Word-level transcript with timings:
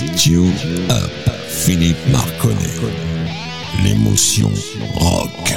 You 0.00 0.46
Up, 0.90 1.30
Philippe 1.46 1.98
Marconnet. 2.10 2.56
L'émotion 3.84 4.50
rock. 4.94 5.54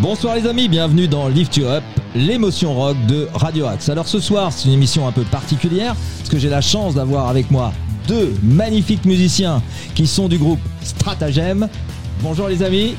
Bonsoir 0.00 0.36
les 0.36 0.46
amis, 0.46 0.68
bienvenue 0.68 1.08
dans 1.08 1.26
Lift 1.26 1.56
You 1.56 1.66
Up, 1.66 1.82
l'émotion 2.14 2.72
rock 2.72 2.96
de 3.06 3.28
Radio 3.34 3.66
Axe. 3.66 3.88
Alors 3.88 4.06
ce 4.06 4.20
soir, 4.20 4.52
c'est 4.52 4.68
une 4.68 4.74
émission 4.74 5.08
un 5.08 5.12
peu 5.12 5.24
particulière 5.24 5.96
parce 6.18 6.30
que 6.30 6.38
j'ai 6.38 6.48
la 6.48 6.60
chance 6.60 6.94
d'avoir 6.94 7.26
avec 7.28 7.50
moi 7.50 7.72
deux 8.06 8.32
magnifiques 8.44 9.04
musiciens 9.04 9.60
qui 9.96 10.06
sont 10.06 10.28
du 10.28 10.38
groupe 10.38 10.60
Stratagem. 10.82 11.68
Bonjour 12.20 12.46
les 12.46 12.62
amis. 12.62 12.94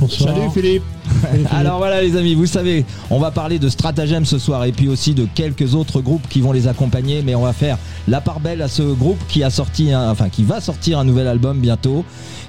Bonsoir. 0.00 0.34
Salut 0.34 0.50
Philippe. 0.52 0.82
Alors 1.52 1.78
voilà 1.78 2.02
les 2.02 2.16
amis, 2.16 2.34
vous 2.34 2.46
savez, 2.46 2.84
on 3.10 3.18
va 3.18 3.30
parler 3.30 3.58
de 3.58 3.68
Stratagem 3.68 4.24
ce 4.24 4.38
soir 4.38 4.64
et 4.64 4.72
puis 4.72 4.88
aussi 4.88 5.14
de 5.14 5.26
quelques 5.34 5.74
autres 5.74 6.00
groupes 6.00 6.26
qui 6.28 6.40
vont 6.40 6.52
les 6.52 6.66
accompagner, 6.66 7.22
mais 7.24 7.34
on 7.34 7.42
va 7.42 7.52
faire 7.52 7.78
la 8.08 8.20
part 8.20 8.40
belle 8.40 8.62
à 8.62 8.68
ce 8.68 8.82
groupe 8.82 9.18
qui 9.28 9.44
a 9.44 9.50
sorti, 9.50 9.92
un- 9.92 10.10
enfin 10.10 10.28
qui 10.28 10.42
va 10.42 10.60
sortir 10.60 10.98
un 10.98 11.04
nouvel 11.04 11.28
album 11.28 11.58
bientôt, 11.60 12.04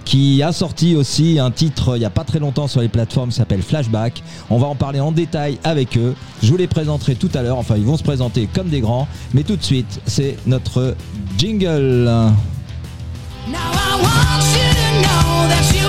qui 0.05 0.41
a 0.41 0.51
sorti 0.51 0.95
aussi 0.95 1.37
un 1.39 1.51
titre 1.51 1.95
il 1.95 2.01
y 2.01 2.05
a 2.05 2.09
pas 2.09 2.23
très 2.23 2.39
longtemps 2.39 2.67
sur 2.67 2.81
les 2.81 2.87
plateformes 2.89 3.29
qui 3.29 3.35
s'appelle 3.35 3.61
Flashback. 3.61 4.23
On 4.49 4.57
va 4.57 4.67
en 4.67 4.75
parler 4.75 4.99
en 4.99 5.11
détail 5.11 5.59
avec 5.63 5.97
eux. 5.97 6.15
Je 6.41 6.49
vous 6.49 6.57
les 6.57 6.67
présenterai 6.67 7.15
tout 7.15 7.29
à 7.35 7.41
l'heure, 7.43 7.57
enfin 7.59 7.75
ils 7.77 7.85
vont 7.85 7.97
se 7.97 8.03
présenter 8.03 8.47
comme 8.51 8.69
des 8.69 8.81
grands, 8.81 9.07
mais 9.33 9.43
tout 9.43 9.55
de 9.57 9.63
suite 9.63 9.99
c'est 10.07 10.37
notre 10.47 10.95
jingle. 11.37 12.09
Now 13.45 13.57
I 13.57 14.01
want 14.01 14.41
you 14.55 14.69
to 14.73 15.01
know 15.01 15.49
that 15.49 15.73
you're 15.75 15.82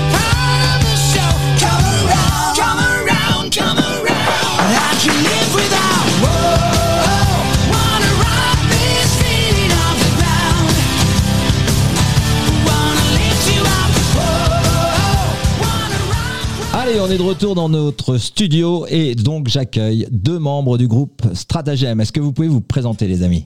Allez, 16.73 16.99
on 16.99 17.07
est 17.09 17.17
de 17.17 17.21
retour 17.21 17.55
dans 17.55 17.69
notre 17.69 18.17
studio 18.17 18.85
et 18.89 19.15
donc 19.15 19.47
j'accueille 19.47 20.05
deux 20.11 20.37
membres 20.37 20.77
du 20.77 20.87
groupe 20.89 21.21
Stratagem. 21.33 22.01
Est-ce 22.01 22.11
que 22.11 22.19
vous 22.19 22.33
pouvez 22.33 22.49
vous 22.49 22.59
présenter 22.61 23.07
les 23.07 23.23
amis? 23.23 23.45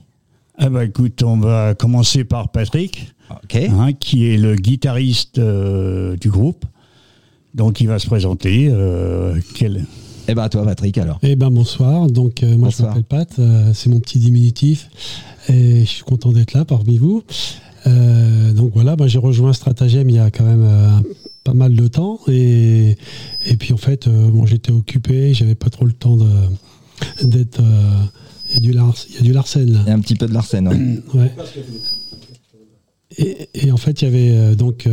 Ah 0.58 0.68
bah 0.68 0.84
écoute, 0.84 1.22
on 1.22 1.36
va 1.36 1.74
commencer 1.74 2.24
par 2.24 2.48
Patrick, 2.50 3.12
Ok. 3.30 3.54
hein, 3.56 3.92
qui 3.92 4.28
est 4.28 4.36
le 4.36 4.56
guitariste 4.56 5.38
euh, 5.38 6.16
du 6.16 6.30
groupe. 6.30 6.64
Donc 7.54 7.80
il 7.80 7.86
va 7.86 7.98
se 7.98 8.06
présenter. 8.06 8.68
euh, 8.70 9.38
quel... 9.54 9.84
Eh 10.30 10.34
ben 10.36 10.48
toi 10.48 10.64
Patrick 10.64 10.96
alors. 10.98 11.18
Eh 11.24 11.34
ben 11.34 11.50
bonsoir. 11.50 12.06
Donc 12.06 12.44
euh, 12.44 12.56
moi 12.56 12.68
Bonsoir. 12.68 12.94
je 12.94 13.00
m'appelle 13.00 13.26
Pat. 13.26 13.38
euh, 13.40 13.72
c'est 13.74 13.88
mon 13.90 13.98
petit 13.98 14.20
diminutif 14.20 14.88
et 15.48 15.80
je 15.80 15.90
suis 15.90 16.04
content 16.04 16.30
d'être 16.30 16.52
là 16.52 16.64
parmi 16.64 16.98
vous. 16.98 17.24
Euh, 17.88 18.52
donc 18.52 18.70
voilà, 18.72 18.94
ben, 18.94 19.08
j'ai 19.08 19.18
rejoint 19.18 19.52
Stratagem 19.52 20.08
il 20.08 20.14
y 20.14 20.18
a 20.20 20.30
quand 20.30 20.44
même 20.44 21.02
pas 21.42 21.52
mal 21.54 21.74
de 21.74 21.88
temps 21.88 22.20
et 22.28 22.96
et 23.46 23.56
puis 23.56 23.72
en 23.72 23.76
fait 23.76 24.08
bon 24.08 24.46
j'étais 24.46 24.70
occupé, 24.70 25.34
j'avais 25.34 25.56
pas 25.56 25.68
trop 25.68 25.84
le 25.84 25.92
temps 25.94 26.16
d'être. 27.22 27.60
Il 28.50 28.54
y 28.54 28.56
a 28.58 28.60
du 28.60 28.72
Lars, 28.72 28.94
il 29.08 29.14
y 29.16 29.18
a 29.18 29.22
du 29.22 29.32
Larsen 29.32 29.72
là. 29.72 29.80
Il 29.84 29.88
y 29.88 29.92
a 29.92 29.94
un 29.94 30.00
petit 30.00 30.14
peu 30.14 30.26
de 30.28 30.32
Larsen. 30.34 30.68
ouais. 30.68 31.20
Ouais. 31.20 31.32
Et, 33.18 33.48
et 33.54 33.72
en 33.72 33.76
fait, 33.76 34.02
il 34.02 34.04
y 34.04 34.08
avait 34.08 34.54
donc. 34.54 34.86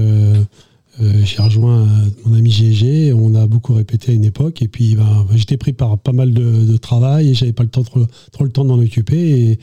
Euh, 1.01 1.23
j'ai 1.23 1.41
rejoint 1.41 1.81
euh, 1.81 1.85
mon 2.25 2.35
ami 2.35 2.49
GG, 2.51 3.13
on 3.13 3.35
a 3.35 3.45
beaucoup 3.47 3.73
répété 3.73 4.11
à 4.11 4.15
une 4.15 4.25
époque, 4.25 4.61
et 4.61 4.67
puis 4.67 4.95
ben, 4.95 5.25
j'étais 5.35 5.57
pris 5.57 5.73
par 5.73 5.97
pas 5.97 6.11
mal 6.11 6.33
de, 6.33 6.65
de 6.65 6.77
travail 6.77 7.29
et 7.29 7.33
j'avais 7.33 7.53
pas 7.53 7.63
le 7.63 7.69
temps, 7.69 7.83
trop, 7.83 8.01
trop 8.31 8.43
le 8.43 8.49
temps 8.49 8.63
de 8.63 8.69
m'en 8.69 8.79
occuper. 8.79 9.51
Et, 9.51 9.59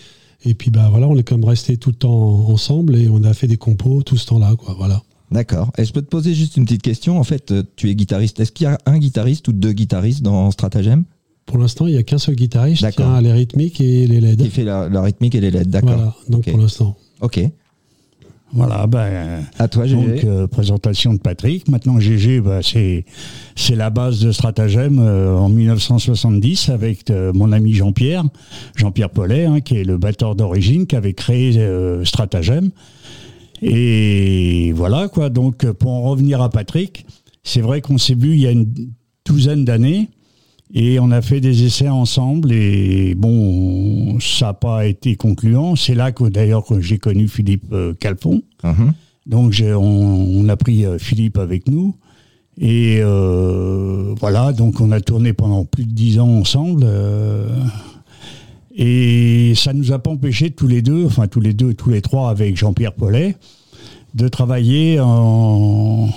et 0.47 0.55
puis 0.55 0.71
bah, 0.71 0.89
voilà, 0.91 1.09
on 1.09 1.17
est 1.17 1.23
quand 1.23 1.37
même 1.37 1.49
resté 1.49 1.77
tout 1.77 1.91
le 1.91 1.97
temps 1.97 2.49
ensemble 2.49 2.97
et 2.97 3.09
on 3.09 3.23
a 3.25 3.33
fait 3.35 3.47
des 3.47 3.57
compos 3.57 4.03
tout 4.03 4.17
ce 4.17 4.27
temps-là. 4.27 4.55
Quoi, 4.57 4.75
voilà. 4.79 5.03
D'accord. 5.31 5.73
Et 5.79 5.85
je 5.85 5.93
peux 5.93 6.03
te 6.03 6.09
poser 6.09 6.35
juste 6.35 6.57
une 6.57 6.65
petite 6.65 6.83
question. 6.83 7.19
En 7.19 7.25
fait, 7.25 7.51
euh, 7.51 7.63
tu 7.77 7.91
es 7.91 7.95
guitariste. 7.95 8.39
Est-ce 8.41 8.53
qu'il 8.53 8.65
y 8.65 8.69
a 8.69 8.79
un 8.87 8.99
guitariste 8.99 9.49
ou 9.49 9.53
deux 9.53 9.73
guitaristes 9.73 10.23
dans 10.23 10.51
Stratagem? 10.51 11.05
Pour 11.47 11.59
l'instant, 11.59 11.87
il 11.87 11.95
n'y 11.95 11.99
a 11.99 12.03
qu'un 12.03 12.19
seul 12.19 12.37
guitariste, 12.37 12.89
qui 12.91 13.03
a 13.03 13.21
les 13.21 13.33
rythmiques 13.33 13.81
et 13.81 14.07
les 14.07 14.21
LED. 14.21 14.43
qui 14.43 14.51
fait 14.51 14.65
la, 14.65 14.89
la 14.89 15.03
rythmique 15.03 15.35
et 15.35 15.41
les 15.41 15.51
LED 15.51 15.69
D'accord. 15.69 15.91
Voilà, 15.95 16.15
donc 16.29 16.49
pour 16.49 16.59
l'instant. 16.59 16.97
Ok. 17.21 17.41
Voilà, 18.55 18.87
ben, 18.87 19.43
À 19.59 19.67
toi, 19.67 19.85
donc 19.87 20.07
GG. 20.15 20.29
euh, 20.29 20.47
présentation 20.47 21.13
de 21.13 21.19
Patrick. 21.19 21.69
Maintenant 21.69 21.99
GG, 21.99 22.41
bah, 22.41 22.61
c'est 22.63 23.05
c'est 23.57 23.75
la 23.75 23.91
base 23.91 24.21
de 24.21 24.31
Stratagem 24.31 25.01
euh, 25.01 25.37
en 25.37 25.49
1970 25.49 26.69
avec 26.69 27.11
euh, 27.11 27.33
mon 27.35 27.51
ami 27.51 27.75
Jean-Pierre, 27.75 28.23
Jean-Pierre 28.77 29.11
Paulet, 29.11 29.47
hein, 29.47 29.61
qui 29.61 29.77
est 29.79 29.85
le 29.85 29.99
batteur 29.99 30.37
d'origine, 30.37 30.87
qui 30.87 30.95
avait 30.95 31.15
créé 31.15 31.59
euh, 31.59 32.05
Stratagem. 32.05 32.71
Et 33.61 34.73
voilà 34.77 35.09
quoi. 35.09 35.31
Donc 35.31 35.69
pour 35.73 35.91
en 35.93 36.03
revenir 36.03 36.41
à 36.41 36.49
Patrick, 36.49 37.07
c'est 37.43 37.61
vrai 37.61 37.81
qu'on 37.81 37.99
s'est 37.99 38.15
vu 38.15 38.35
il 38.35 38.41
y 38.41 38.47
a 38.47 38.53
une 38.53 38.73
douzaine 39.27 39.65
d'années. 39.65 40.09
Et 40.73 40.99
on 40.99 41.11
a 41.11 41.21
fait 41.23 41.41
des 41.41 41.65
essais 41.65 41.89
ensemble 41.89 42.51
et 42.53 43.15
bon, 43.15 44.19
ça 44.19 44.47
n'a 44.47 44.55
pas 44.55 44.87
été 44.87 45.15
concluant. 45.15 45.77
C'est 45.77 45.95
là 45.95 46.11
que 46.11 46.25
d'ailleurs 46.25 46.65
que 46.65 46.81
j'ai 46.81 46.99
connu 46.99 47.29
Philippe 47.29 47.73
euh, 47.73 47.95
Calfon. 47.95 48.43
Mhm. 48.65 48.93
Donc 49.27 49.63
on, 49.63 49.77
on 49.77 50.49
a 50.49 50.57
pris 50.57 50.85
euh, 50.85 50.99
Philippe 50.99 51.39
avec 51.39 51.69
nous. 51.69 51.95
Et 52.59 52.99
euh, 53.01 54.15
voilà, 54.19 54.53
donc 54.53 54.81
on 54.81 54.91
a 54.93 55.01
tourné 55.01 55.33
pendant 55.33 55.65
plus 55.65 55.85
de 55.85 55.93
dix 55.93 56.19
ans 56.19 56.29
ensemble. 56.31 56.83
euh, 56.85 57.49
et 58.77 59.53
ça 59.55 59.73
ne 59.73 59.79
nous 59.79 59.93
a 59.93 59.99
pas 60.01 60.11
empêché 60.11 60.51
tous 60.51 60.67
les 60.67 60.83
deux, 60.83 61.05
enfin 61.07 61.29
tous 61.29 61.41
les 61.41 61.53
deux, 61.53 61.75
tous 61.75 61.91
les 61.91 62.01
trois 62.03 62.31
avec 62.31 62.57
Jean-Pierre 62.57 62.93
Paulet, 62.95 63.37
de 64.15 64.27
travailler 64.29 64.99
en, 65.01 66.09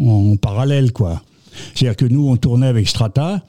en 0.00 0.36
parallèle, 0.36 0.92
quoi. 0.92 1.22
C'est-à-dire 1.74 1.96
que 1.96 2.04
nous, 2.06 2.28
on 2.28 2.36
tournait 2.36 2.66
avec 2.66 2.88
Strata, 2.88 3.44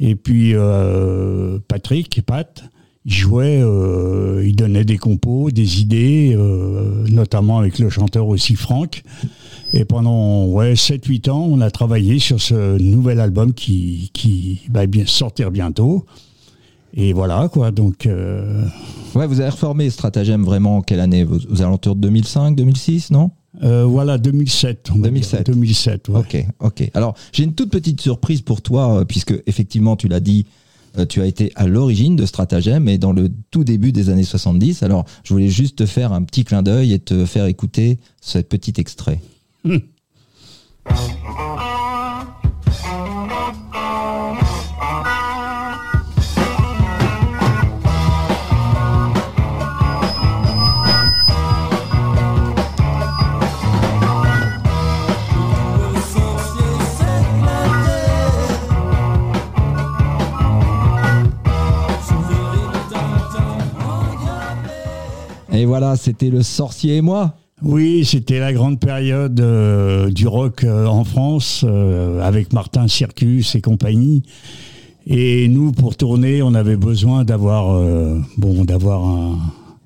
et 0.00 0.14
puis 0.14 0.52
euh, 0.54 1.58
Patrick, 1.68 2.22
Pat, 2.24 2.64
il 3.04 3.12
jouait, 3.14 3.60
euh, 3.62 4.42
il 4.44 4.54
donnait 4.54 4.84
des 4.84 4.98
compos, 4.98 5.50
des 5.50 5.80
idées, 5.80 6.34
euh, 6.36 7.06
notamment 7.08 7.58
avec 7.58 7.78
le 7.78 7.88
chanteur 7.88 8.26
aussi 8.28 8.54
Franck. 8.54 9.02
Et 9.72 9.84
pendant 9.84 10.46
ouais, 10.46 10.74
7-8 10.74 11.30
ans, 11.30 11.46
on 11.50 11.60
a 11.60 11.70
travaillé 11.70 12.18
sur 12.18 12.40
ce 12.40 12.78
nouvel 12.78 13.20
album 13.20 13.54
qui, 13.54 14.60
va 14.70 14.82
sortir 15.06 15.50
bientôt. 15.50 16.04
Et 16.94 17.12
voilà, 17.12 17.48
quoi. 17.48 17.70
Donc, 17.70 18.06
euh, 18.06 18.66
Ouais, 19.14 19.26
vous 19.26 19.40
avez 19.40 19.50
reformé 19.50 19.88
Stratagem 19.88 20.44
vraiment 20.44 20.76
en 20.76 20.82
quelle 20.82 21.00
année? 21.00 21.24
Aux 21.24 21.62
alentours 21.62 21.96
de 21.96 22.02
2005, 22.02 22.56
2006, 22.56 23.10
non? 23.10 23.30
Euh, 23.62 23.84
voilà, 23.84 24.18
2007. 24.18 24.90
on 24.92 24.98
va 24.98 25.08
2007. 25.08 25.44
dire. 25.46 25.54
2007, 25.54 26.08
ouais. 26.08 26.18
Ok, 26.18 26.46
ok. 26.60 26.90
Alors, 26.94 27.14
j'ai 27.32 27.44
une 27.44 27.54
toute 27.54 27.70
petite 27.70 28.00
surprise 28.00 28.42
pour 28.42 28.62
toi, 28.62 29.00
euh, 29.00 29.04
puisque 29.04 29.34
effectivement, 29.46 29.96
tu 29.96 30.08
l'as 30.08 30.20
dit, 30.20 30.46
euh, 30.98 31.06
tu 31.06 31.20
as 31.20 31.26
été 31.26 31.52
à 31.54 31.66
l'origine 31.66 32.16
de 32.16 32.26
Stratagem 32.26 32.88
et 32.88 32.98
dans 32.98 33.12
le 33.12 33.30
tout 33.50 33.64
début 33.64 33.92
des 33.92 34.10
années 34.10 34.24
70. 34.24 34.82
Alors, 34.82 35.04
je 35.24 35.32
voulais 35.32 35.48
juste 35.48 35.76
te 35.76 35.86
faire 35.86 36.12
un 36.12 36.22
petit 36.22 36.44
clin 36.44 36.62
d'œil 36.62 36.92
et 36.92 36.98
te 36.98 37.24
faire 37.24 37.46
écouter 37.46 37.98
ce 38.20 38.38
petit 38.38 38.74
extrait. 38.78 39.20
Et 65.58 65.64
voilà, 65.64 65.96
c'était 65.96 66.30
le 66.30 66.44
sorcier 66.44 66.98
et 66.98 67.00
moi. 67.00 67.34
Oui, 67.62 68.04
c'était 68.04 68.38
la 68.38 68.52
grande 68.52 68.78
période 68.78 69.40
euh, 69.40 70.08
du 70.08 70.28
rock 70.28 70.62
euh, 70.62 70.86
en 70.86 71.02
France, 71.02 71.64
euh, 71.66 72.22
avec 72.22 72.52
Martin 72.52 72.86
Circus 72.86 73.56
et 73.56 73.60
compagnie. 73.60 74.22
Et 75.08 75.48
nous, 75.48 75.72
pour 75.72 75.96
tourner, 75.96 76.42
on 76.42 76.54
avait 76.54 76.76
besoin 76.76 77.24
d'avoir 77.24 77.82
bon, 78.36 78.64
d'avoir 78.64 79.04
un, 79.04 79.38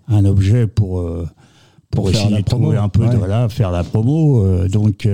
un 0.08 0.24
objet 0.26 0.66
pour, 0.66 1.02
pour, 1.90 2.10
essayer 2.10 2.36
de 2.36 2.42
trouver 2.42 2.76
un 2.76 2.90
peu 2.90 3.04
Ouais. 3.04 3.10
de 3.10 3.16
voilà, 3.16 3.48
faire 3.48 3.70
la 3.70 3.82
promo. 3.82 4.44
donc 4.68 5.08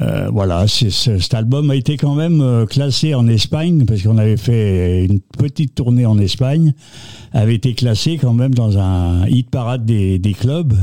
euh, 0.00 0.28
voilà, 0.30 0.66
ce- 0.66 0.90
cet 0.90 1.34
album 1.34 1.70
a 1.70 1.74
été 1.74 1.96
quand 1.96 2.14
même 2.14 2.40
euh, 2.40 2.66
classé 2.66 3.14
en 3.14 3.26
Espagne 3.28 3.84
parce 3.86 4.02
qu'on 4.02 4.18
avait 4.18 4.36
fait 4.36 5.04
une 5.06 5.20
petite 5.20 5.74
tournée 5.74 6.04
en 6.06 6.18
Espagne, 6.18 6.74
avait 7.32 7.54
été 7.54 7.74
classé 7.74 8.18
quand 8.20 8.34
même 8.34 8.54
dans 8.54 8.78
un 8.78 9.26
hit 9.26 9.48
parade 9.50 9.84
des 9.86 10.34
clubs. 10.38 10.74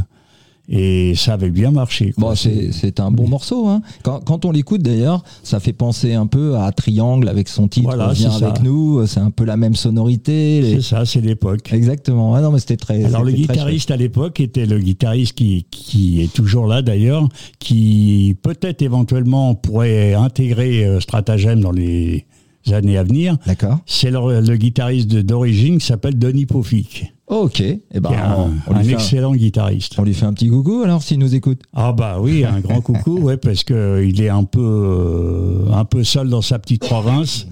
Et 0.70 1.14
ça 1.16 1.34
avait 1.34 1.50
bien 1.50 1.72
marché. 1.72 2.14
Bon, 2.18 2.34
c'est 2.36 3.00
un 3.02 3.12
bon 3.12 3.28
morceau. 3.28 3.68
Hein. 3.68 3.82
Quand, 4.02 4.22
quand 4.24 4.46
on 4.46 4.52
l'écoute 4.52 4.82
d'ailleurs, 4.82 5.22
ça 5.44 5.60
fait 5.60 5.74
penser 5.74 6.14
un 6.14 6.26
peu 6.26 6.56
à 6.56 6.72
Triangle 6.72 7.28
avec 7.28 7.50
son 7.50 7.68
titre 7.68 7.88
Voilà, 7.88 8.14
Viens 8.14 8.32
ça. 8.32 8.48
avec 8.48 8.62
nous. 8.64 9.06
C'est 9.06 9.20
un 9.20 9.30
peu 9.30 9.44
la 9.44 9.58
même 9.58 9.76
sonorité. 9.76 10.62
les- 10.62 10.76
C'est 10.76 10.82
ça, 10.96 11.06
c'est 11.06 11.20
l'époque. 11.20 11.72
Exactement. 11.74 12.34
Ah 12.34 12.42
non, 12.42 12.52
mais 12.52 12.60
c'était 12.60 12.78
très. 12.78 13.04
Alors 13.04 13.24
le 13.24 13.32
très 13.34 13.42
guitariste 13.42 13.92
à 13.92 13.98
l'époque 13.98 14.40
était 14.40 14.66
le 14.66 14.80
guitariste 14.80 15.34
qui, 15.36 15.66
qui 15.70 16.22
est 16.22 16.32
toujours 16.34 16.66
là 16.68 16.82
d'ailleurs, 16.82 17.28
qui 17.60 18.36
peut-être 18.42 18.82
éventuellement 18.82 19.56
pourrait 19.56 20.14
intégrer 20.14 20.86
euh, 20.86 21.00
Stratagem 21.00 21.60
dans 21.62 21.72
les 21.72 22.26
années 22.72 22.98
à 22.98 23.04
venir. 23.04 23.38
D'accord. 23.46 23.80
C'est 23.86 24.12
le, 24.12 24.40
le 24.42 24.56
guitariste 24.56 25.10
d'origine 25.10 25.80
qui 25.80 25.86
s'appelle 25.86 26.18
Denis 26.18 26.46
Pofic, 26.46 27.13
Ok. 27.28 27.62
Et 27.62 27.80
ben, 27.94 28.10
qui 28.10 28.16
est 28.16 28.18
un, 28.18 28.36
on, 28.36 28.52
on 28.68 28.76
un 28.76 28.80
lui 28.80 28.90
fait 28.90 28.94
un, 28.94 28.98
excellent 28.98 29.36
guitariste. 29.36 29.96
on 29.98 30.04
lui 30.04 30.14
fait 30.14 30.26
un 30.26 30.34
petit 30.34 30.50
coucou 30.50 30.82
alors 30.84 31.02
s'il 31.02 31.20
nous 31.20 31.36
écoute. 31.36 31.62
Ah 31.74 31.94
bah 31.94 32.18
oui, 32.20 32.44
un 32.44 32.60
grand 32.60 32.82
coucou, 32.82 33.20
ouais, 33.20 33.38
parce 33.38 33.64
que 33.64 34.04
il 34.06 34.22
est 34.22 34.30
un 34.30 34.44
peu 34.44 34.62
euh, 34.62 35.72
un 35.72 35.86
peu 35.86 36.04
seul 36.04 36.30
dans 36.30 36.42
sa 36.42 36.60
petite 36.60 36.82
province. 36.82 37.48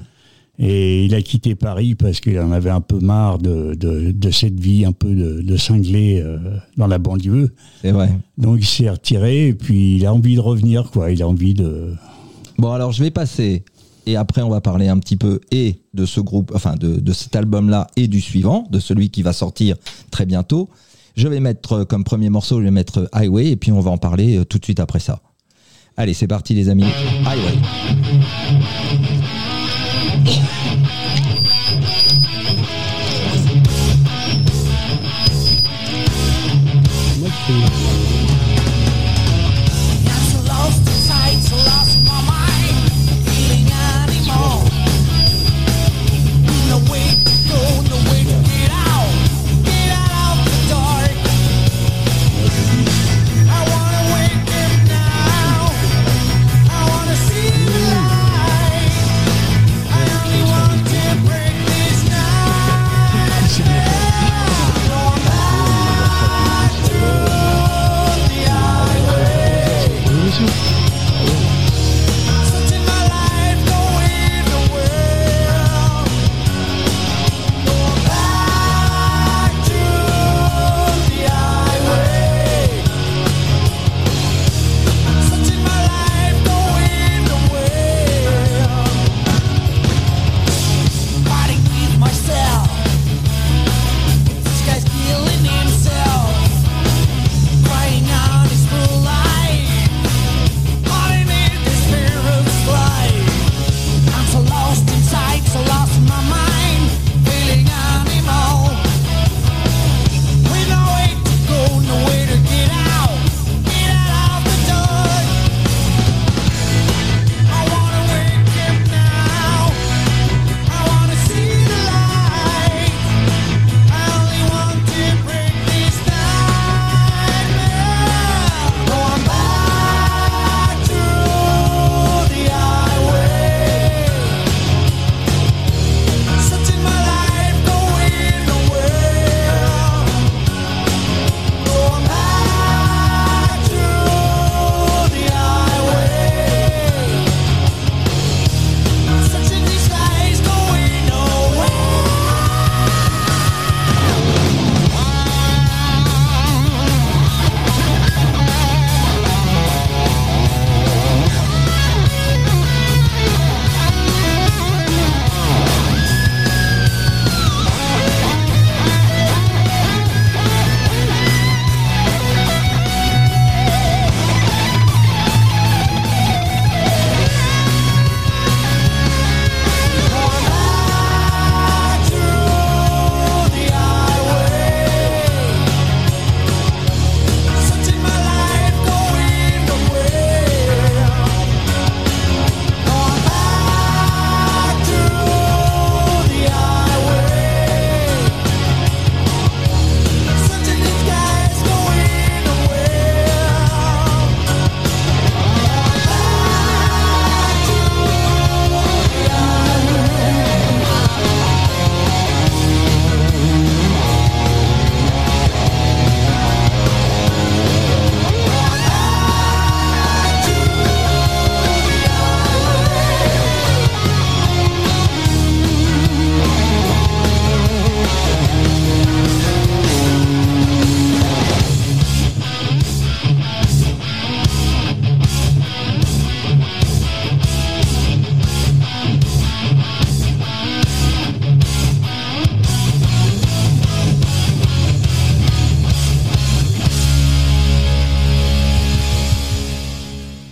Et 0.60 1.06
il 1.06 1.16
a 1.16 1.22
quitté 1.24 1.56
Paris 1.56 1.96
parce 1.96 2.20
qu'il 2.20 2.40
en 2.40 2.52
avait 2.52 2.70
un 2.70 2.82
peu 2.82 3.00
marre 3.00 3.40
de, 3.40 3.74
de, 3.74 4.12
de 4.12 4.32
cette 4.32 4.60
vie 4.60 4.86
un 4.86 4.92
peu 4.92 5.10
de, 5.10 5.42
de 5.42 5.58
cinglé 5.58 6.22
euh, 6.22 6.38
dans 6.78 6.86
la 6.86 7.00
banlieue. 7.00 7.56
C'est 7.82 7.92
vrai. 7.92 8.12
Donc 8.38 8.60
il 8.60 8.68
s'est 8.68 8.90
retiré 8.90 9.48
et 9.48 9.54
puis 9.56 9.96
il 9.96 10.06
a 10.06 10.14
envie 10.14 10.36
de 10.36 10.40
revenir, 10.42 10.92
quoi. 10.92 11.12
Il 11.12 11.24
a 11.24 11.28
envie 11.28 11.56
de. 11.56 11.96
Bon, 12.60 12.72
alors 12.72 12.92
je 12.92 13.02
vais 13.04 13.10
passer 13.10 13.64
et 14.06 14.16
après 14.16 14.42
on 14.42 14.50
va 14.50 14.62
parler 14.62 14.88
un 14.88 14.98
petit 15.00 15.18
peu 15.18 15.40
et 15.52 15.82
de 15.94 16.06
ce 16.06 16.20
groupe, 16.20 16.52
enfin 16.56 16.76
de, 16.76 17.00
de 17.00 17.14
cet 17.14 17.36
album-là 17.36 17.88
et 17.96 18.08
du 18.08 18.22
suivant, 18.22 18.68
de 18.70 18.80
celui 18.80 19.10
qui 19.10 19.22
va 19.22 19.34
sortir 19.34 19.76
très 20.10 20.26
bientôt. 20.26 20.70
Je 21.16 21.28
vais 21.28 21.40
mettre 21.40 21.74
euh, 21.74 21.86
comme 21.86 22.04
premier 22.04 22.30
morceau, 22.30 22.60
je 22.60 22.66
vais 22.66 22.72
mettre 22.72 23.00
euh, 23.00 23.08
Highway 23.12 23.48
et 23.48 23.56
puis 23.56 23.72
on 23.72 23.82
va 23.82 23.92
en 23.92 23.98
parler 23.98 24.38
euh, 24.38 24.46
tout 24.46 24.60
de 24.60 24.64
suite 24.64 24.80
après 24.80 25.00
ça. 25.00 25.20
Allez, 25.98 26.14
c'est 26.14 26.28
parti 26.28 26.54
les 26.54 26.70
amis. 26.70 26.86
Highway. 27.26 27.58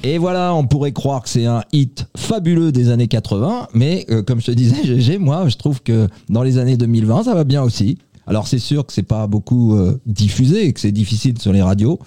Et 0.09 0.17
voilà, 0.17 0.55
on 0.55 0.65
pourrait 0.65 0.91
croire 0.91 1.21
que 1.21 1.29
c'est 1.29 1.45
un 1.45 1.61
hit 1.71 2.07
fabuleux 2.17 2.71
des 2.71 2.89
années 2.89 3.07
80, 3.07 3.67
mais 3.75 4.07
euh, 4.09 4.23
comme 4.23 4.41
je 4.41 4.47
te 4.47 4.51
disais, 4.51 4.83
GG, 4.83 5.19
moi, 5.19 5.47
je 5.49 5.55
trouve 5.55 5.83
que 5.83 6.07
dans 6.29 6.41
les 6.41 6.57
années 6.57 6.77
2020, 6.77 7.25
ça 7.25 7.35
va 7.35 7.43
bien 7.43 7.61
aussi. 7.61 7.99
Alors 8.25 8.47
c'est 8.47 8.57
sûr 8.57 8.87
que 8.87 8.91
c'est 8.91 9.03
pas 9.03 9.27
beaucoup 9.27 9.75
euh, 9.75 10.01
diffusé 10.07 10.65
et 10.65 10.73
que 10.73 10.79
c'est 10.79 10.91
difficile 10.91 11.39
sur 11.39 11.53
les 11.53 11.61
radios, 11.61 11.99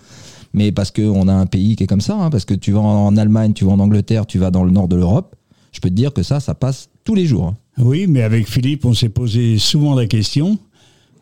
mais 0.52 0.72
parce 0.72 0.90
qu'on 0.90 1.28
a 1.28 1.32
un 1.32 1.46
pays 1.46 1.76
qui 1.76 1.84
est 1.84 1.86
comme 1.86 2.00
ça, 2.00 2.16
hein, 2.16 2.28
parce 2.28 2.44
que 2.44 2.54
tu 2.54 2.72
vas 2.72 2.80
en 2.80 3.16
Allemagne, 3.16 3.52
tu 3.52 3.64
vas 3.64 3.70
en 3.70 3.78
Angleterre, 3.78 4.26
tu 4.26 4.40
vas 4.40 4.50
dans 4.50 4.64
le 4.64 4.72
nord 4.72 4.88
de 4.88 4.96
l'Europe, 4.96 5.36
je 5.70 5.78
peux 5.78 5.88
te 5.88 5.94
dire 5.94 6.12
que 6.12 6.24
ça, 6.24 6.40
ça 6.40 6.56
passe 6.56 6.88
tous 7.04 7.14
les 7.14 7.26
jours. 7.26 7.46
hein. 7.46 7.56
Oui, 7.78 8.08
mais 8.08 8.22
avec 8.22 8.48
Philippe, 8.48 8.84
on 8.84 8.94
s'est 8.94 9.10
posé 9.10 9.58
souvent 9.58 9.94
la 9.94 10.06
question. 10.06 10.58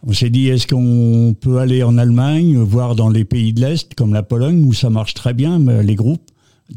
On 0.07 0.15
s'est 0.15 0.31
dit, 0.31 0.49
est-ce 0.49 0.67
qu'on 0.67 1.37
peut 1.39 1.59
aller 1.59 1.83
en 1.83 1.99
Allemagne, 1.99 2.57
voir 2.57 2.97
dans 2.97 3.11
les 3.11 3.27
pays 3.27 3.53
de 3.53 3.61
l'Est, 3.61 3.95
comme 3.95 4.15
la 4.15 4.23
Pologne, 4.23 4.65
où 4.65 4.73
ça 4.73 4.89
marche 4.89 5.13
très 5.13 5.35
bien, 5.35 5.59
les 5.59 5.95
groupes? 5.95 6.23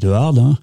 De 0.00 0.08
hard, 0.08 0.38
hein. 0.38 0.58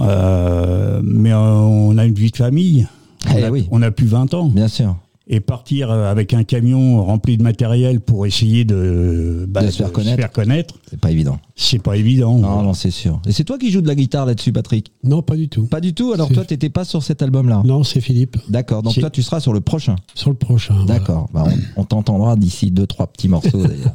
Euh, 0.00 1.00
mais 1.04 1.32
on 1.32 1.96
a 1.98 2.04
une 2.04 2.14
vie 2.14 2.30
de 2.30 2.36
famille. 2.36 2.86
On, 3.30 3.36
Eh 3.36 3.44
a, 3.44 3.50
oui. 3.50 3.68
on 3.70 3.80
a 3.82 3.90
plus 3.90 4.06
20 4.06 4.34
ans. 4.34 4.46
Bien 4.46 4.68
sûr. 4.68 4.96
Et 5.26 5.40
partir 5.40 5.90
euh, 5.90 6.10
avec 6.10 6.34
un 6.34 6.44
camion 6.44 7.02
rempli 7.02 7.38
de 7.38 7.42
matériel 7.42 8.00
pour 8.00 8.26
essayer 8.26 8.66
de, 8.66 9.46
bah, 9.48 9.62
De 9.64 9.70
se 9.70 9.78
faire 9.78 9.90
connaître. 9.90 10.30
connaître, 10.32 10.74
C'est 10.90 11.00
pas 11.00 11.10
évident. 11.10 11.38
c'est 11.56 11.82
pas 11.82 11.96
évident. 11.96 12.36
Non, 12.38 12.62
non, 12.62 12.74
c'est 12.74 12.90
sûr. 12.90 13.22
Et 13.26 13.32
c'est 13.32 13.44
toi 13.44 13.56
qui 13.56 13.70
joues 13.70 13.80
de 13.80 13.86
la 13.86 13.94
guitare 13.94 14.26
là-dessus, 14.26 14.52
Patrick? 14.52 14.92
Non, 15.02 15.22
pas 15.22 15.36
du 15.36 15.48
tout. 15.48 15.64
Pas 15.64 15.80
du 15.80 15.94
tout. 15.94 16.12
Alors 16.12 16.28
toi, 16.30 16.44
t'étais 16.44 16.68
pas 16.68 16.84
sur 16.84 17.02
cet 17.02 17.22
album-là? 17.22 17.62
Non, 17.64 17.84
c'est 17.84 18.02
Philippe, 18.02 18.36
D'accord. 18.50 18.82
Donc 18.82 18.98
toi, 19.00 19.08
tu 19.08 19.22
seras 19.22 19.40
sur 19.40 19.54
le 19.54 19.62
prochain. 19.62 19.96
sur 20.14 20.28
le 20.28 20.36
prochain. 20.36 20.74
voilà. 20.74 20.98
D'accord. 20.98 21.30
Bah, 21.32 21.44
on 21.76 21.80
on 21.80 21.84
t'entendra 21.86 22.36
d'ici 22.36 22.70
deux, 22.70 22.86
trois 22.86 23.06
petits 23.06 23.28
morceaux 23.28 23.62
d'ailleurs. 23.66 23.94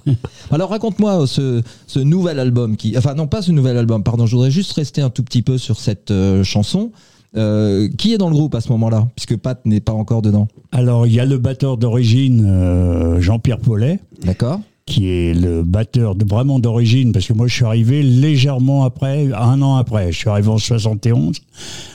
Alors 0.52 0.70
raconte-moi 0.72 1.22
euh, 1.24 1.26
ce, 1.28 1.62
ce 1.88 2.00
nouvel 2.00 2.40
album 2.40 2.76
qui, 2.76 2.98
enfin 2.98 3.14
non 3.14 3.28
pas 3.28 3.42
ce 3.44 3.52
nouvel 3.52 3.78
album, 3.78 4.04
pardon. 4.04 4.26
Je 4.26 4.36
voudrais 4.36 4.52
juste 4.52 4.72
rester 4.74 5.02
un 5.02 5.10
tout 5.12 5.24
petit 5.24 5.42
peu 5.44 5.58
sur 5.60 5.80
cette 5.80 6.10
euh, 6.12 6.44
chanson. 6.44 6.92
Euh, 7.38 7.88
qui 7.98 8.12
est 8.14 8.18
dans 8.18 8.30
le 8.30 8.36
groupe 8.36 8.56
à 8.56 8.62
ce 8.62 8.70
moment-là, 8.70 9.08
puisque 9.16 9.38
Pat 9.38 9.64
n'est 9.66 9.82
pas 9.82 9.94
encore 9.94 10.24
dedans. 10.24 10.48
Alors, 10.72 11.06
il 11.06 11.14
y 11.14 11.20
a 11.20 11.26
le 11.26 11.38
batteur 11.38 11.78
d'origine, 11.78 12.44
euh, 12.44 13.22
Jean-Pierre 13.22 13.60
Paulet, 13.60 14.00
D'accord. 14.24 14.60
qui 14.88 15.08
est 15.10 15.36
le 15.36 15.62
batteur 15.64 16.16
de, 16.16 16.26
vraiment 16.26 16.58
d'origine, 16.58 17.12
parce 17.12 17.28
que 17.28 17.34
moi 17.34 17.46
je 17.46 17.54
suis 17.54 17.66
arrivé 17.66 18.02
légèrement 18.02 18.84
après, 18.84 19.32
un 19.32 19.62
an 19.62 19.76
après, 19.76 20.12
je 20.12 20.18
suis 20.18 20.30
arrivé 20.30 20.48
en 20.50 20.58
71. 20.58 21.38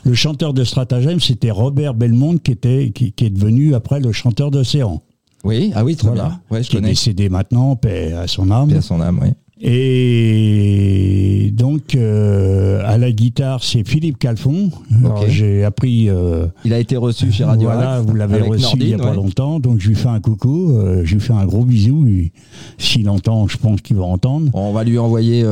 Le 0.04 0.14
chanteur 0.14 0.54
de 0.54 0.62
Stratagème, 0.62 1.18
c'était 1.18 1.50
Robert 1.50 1.94
Belmont, 1.94 2.38
qui, 2.38 2.52
était, 2.52 2.92
qui, 2.94 3.10
qui 3.10 3.24
est 3.24 3.30
devenu 3.30 3.74
après 3.74 3.98
le 3.98 4.12
chanteur 4.12 4.52
d'Océan. 4.52 5.02
Oui. 5.42 5.72
Ah 5.74 5.84
oui, 5.84 5.96
très 5.96 6.06
Voilà. 6.08 6.26
bien. 6.28 6.40
Ouais, 6.52 6.62
je 6.62 6.70
qui 6.70 6.76
est 6.76 6.80
décédé 6.80 7.28
maintenant, 7.28 7.74
paix 7.74 8.12
à 8.12 8.28
son 8.28 8.52
âme. 8.52 8.68
Paix 8.70 8.76
à 8.76 8.82
son 8.82 9.00
âme, 9.00 9.18
oui. 9.20 9.30
Et 9.60 11.50
donc, 11.52 11.94
euh, 11.94 12.80
à 12.84 12.98
la 12.98 13.12
guitare, 13.12 13.62
c'est 13.62 13.86
Philippe 13.86 14.18
Calfon. 14.18 14.70
Alors, 15.04 15.22
Ok. 15.22 15.28
J'ai 15.28 15.62
appris. 15.64 16.08
euh, 16.08 16.46
Il 16.64 16.72
a 16.72 16.78
été 16.78 16.96
reçu 16.96 17.30
chez 17.30 17.44
Radio 17.44 17.68
voilà, 17.68 17.94
Axe 17.94 18.06
vous 18.06 18.14
l'avez 18.14 18.40
reçu 18.40 18.76
il 18.80 18.86
n'y 18.86 18.94
a 18.94 18.98
pas 18.98 19.14
longtemps, 19.14 19.60
donc 19.60 19.80
je 19.80 19.88
lui 19.88 19.94
fais 19.94 20.08
un 20.08 20.20
coucou, 20.20 20.72
euh, 20.72 21.02
je 21.04 21.14
lui 21.14 21.20
fais 21.20 21.32
un 21.32 21.44
gros 21.46 21.64
bisou. 21.64 22.06
S'il 22.78 23.08
entend, 23.08 23.46
je 23.48 23.56
pense 23.56 23.80
qu'il 23.80 23.96
va 23.96 24.04
entendre. 24.04 24.50
On 24.54 24.72
va 24.72 24.82
lui 24.84 24.98
envoyer, 24.98 25.44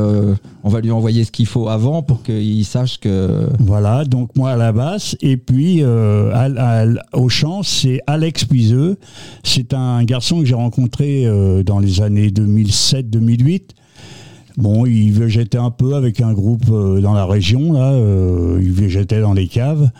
on 0.65 0.69
va 0.69 0.81
lui 0.81 0.91
envoyer 0.91 1.25
ce 1.25 1.31
qu'il 1.31 1.47
faut 1.47 1.69
avant 1.69 2.03
pour 2.03 2.23
qu'il 2.23 2.65
sache 2.65 2.99
que. 2.99 3.47
Voilà, 3.61 4.05
donc 4.05 4.31
moi 4.37 4.51
à 4.51 4.57
la 4.57 4.73
basse, 4.73 5.17
et 5.23 5.37
puis 5.37 5.83
à- 5.85 6.49
à- 6.57 6.87
au 7.17 7.29
chant, 7.29 7.63
c'est 7.63 8.01
Alex 8.07 8.45
Puiseux. 8.45 8.97
C'est 9.45 9.75
un 9.75 10.03
garçon 10.05 10.41
que 10.41 10.47
j'ai 10.47 10.55
rencontré 10.55 11.25
dans 11.65 11.79
les 11.79 12.01
années 12.01 12.31
2007-2008. 12.31 13.71
Bon, 14.57 14.85
il 14.87 15.13
végétait 15.13 15.59
un 15.59 15.71
peu 15.71 15.95
avec 15.95 16.21
un 16.21 16.33
groupe 16.33 16.67
euh, 16.71 17.01
dans 17.01 17.15
la 17.15 17.25
région, 17.25 17.73
là, 17.73 17.93
euh, 17.93 18.61
il 18.63 18.73
végétait 18.73 19.21
dans 19.21 19.33
les 19.33 19.49
caves, 19.49 19.91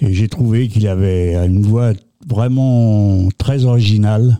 et 0.00 0.12
j'ai 0.12 0.28
trouvé 0.28 0.68
qu'il 0.68 0.88
avait 0.88 1.34
une 1.46 1.62
voix 1.62 1.92
vraiment 2.26 3.28
très 3.38 3.64
originale. 3.64 4.38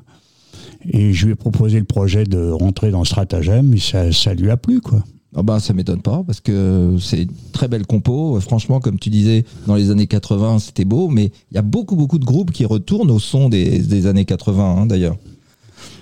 Et 0.91 1.13
je 1.13 1.27
lui 1.27 1.33
ai 1.33 1.37
proposé 1.37 1.79
le 1.79 1.85
projet 1.85 2.25
de 2.25 2.51
rentrer 2.51 2.91
dans 2.91 3.05
Stratagème, 3.05 3.73
et 3.73 3.79
ça, 3.79 4.11
ça 4.11 4.35
lui 4.35 4.51
a 4.51 4.57
plu, 4.57 4.81
quoi. 4.81 5.05
Ah 5.35 5.43
bah, 5.43 5.61
ça 5.61 5.73
m'étonne 5.73 6.03
pas 6.03 6.23
parce 6.27 6.41
que 6.41 6.97
c'est 7.01 7.23
une 7.23 7.33
très 7.53 7.67
belle 7.67 7.87
compo. 7.87 8.39
Franchement, 8.41 8.81
comme 8.81 8.99
tu 8.99 9.09
disais, 9.09 9.47
dans 9.67 9.77
les 9.77 9.91
années 9.91 10.07
80, 10.07 10.59
c'était 10.59 10.85
beau, 10.85 11.09
mais 11.09 11.33
il 11.51 11.55
y 11.55 11.59
a 11.59 11.63
beaucoup, 11.63 11.97
beaucoup 11.97 12.19
de 12.19 12.25
groupes 12.25 12.51
qui 12.51 12.67
retournent 12.67 13.11
au 13.11 13.19
son 13.19 13.49
des, 13.49 13.79
des 13.79 14.07
années 14.07 14.27
80, 14.27 14.77
hein, 14.83 14.87
d'ailleurs. 14.87 15.17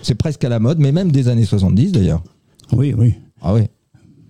C'est 0.02 0.16
presque 0.16 0.42
à 0.42 0.48
la 0.48 0.58
mode, 0.58 0.80
mais 0.80 0.90
même 0.90 1.12
des 1.12 1.28
années 1.28 1.44
70, 1.44 1.92
d'ailleurs. 1.92 2.24
Oui, 2.72 2.92
oui. 2.96 3.14
Ah 3.42 3.54
ouais. 3.54 3.68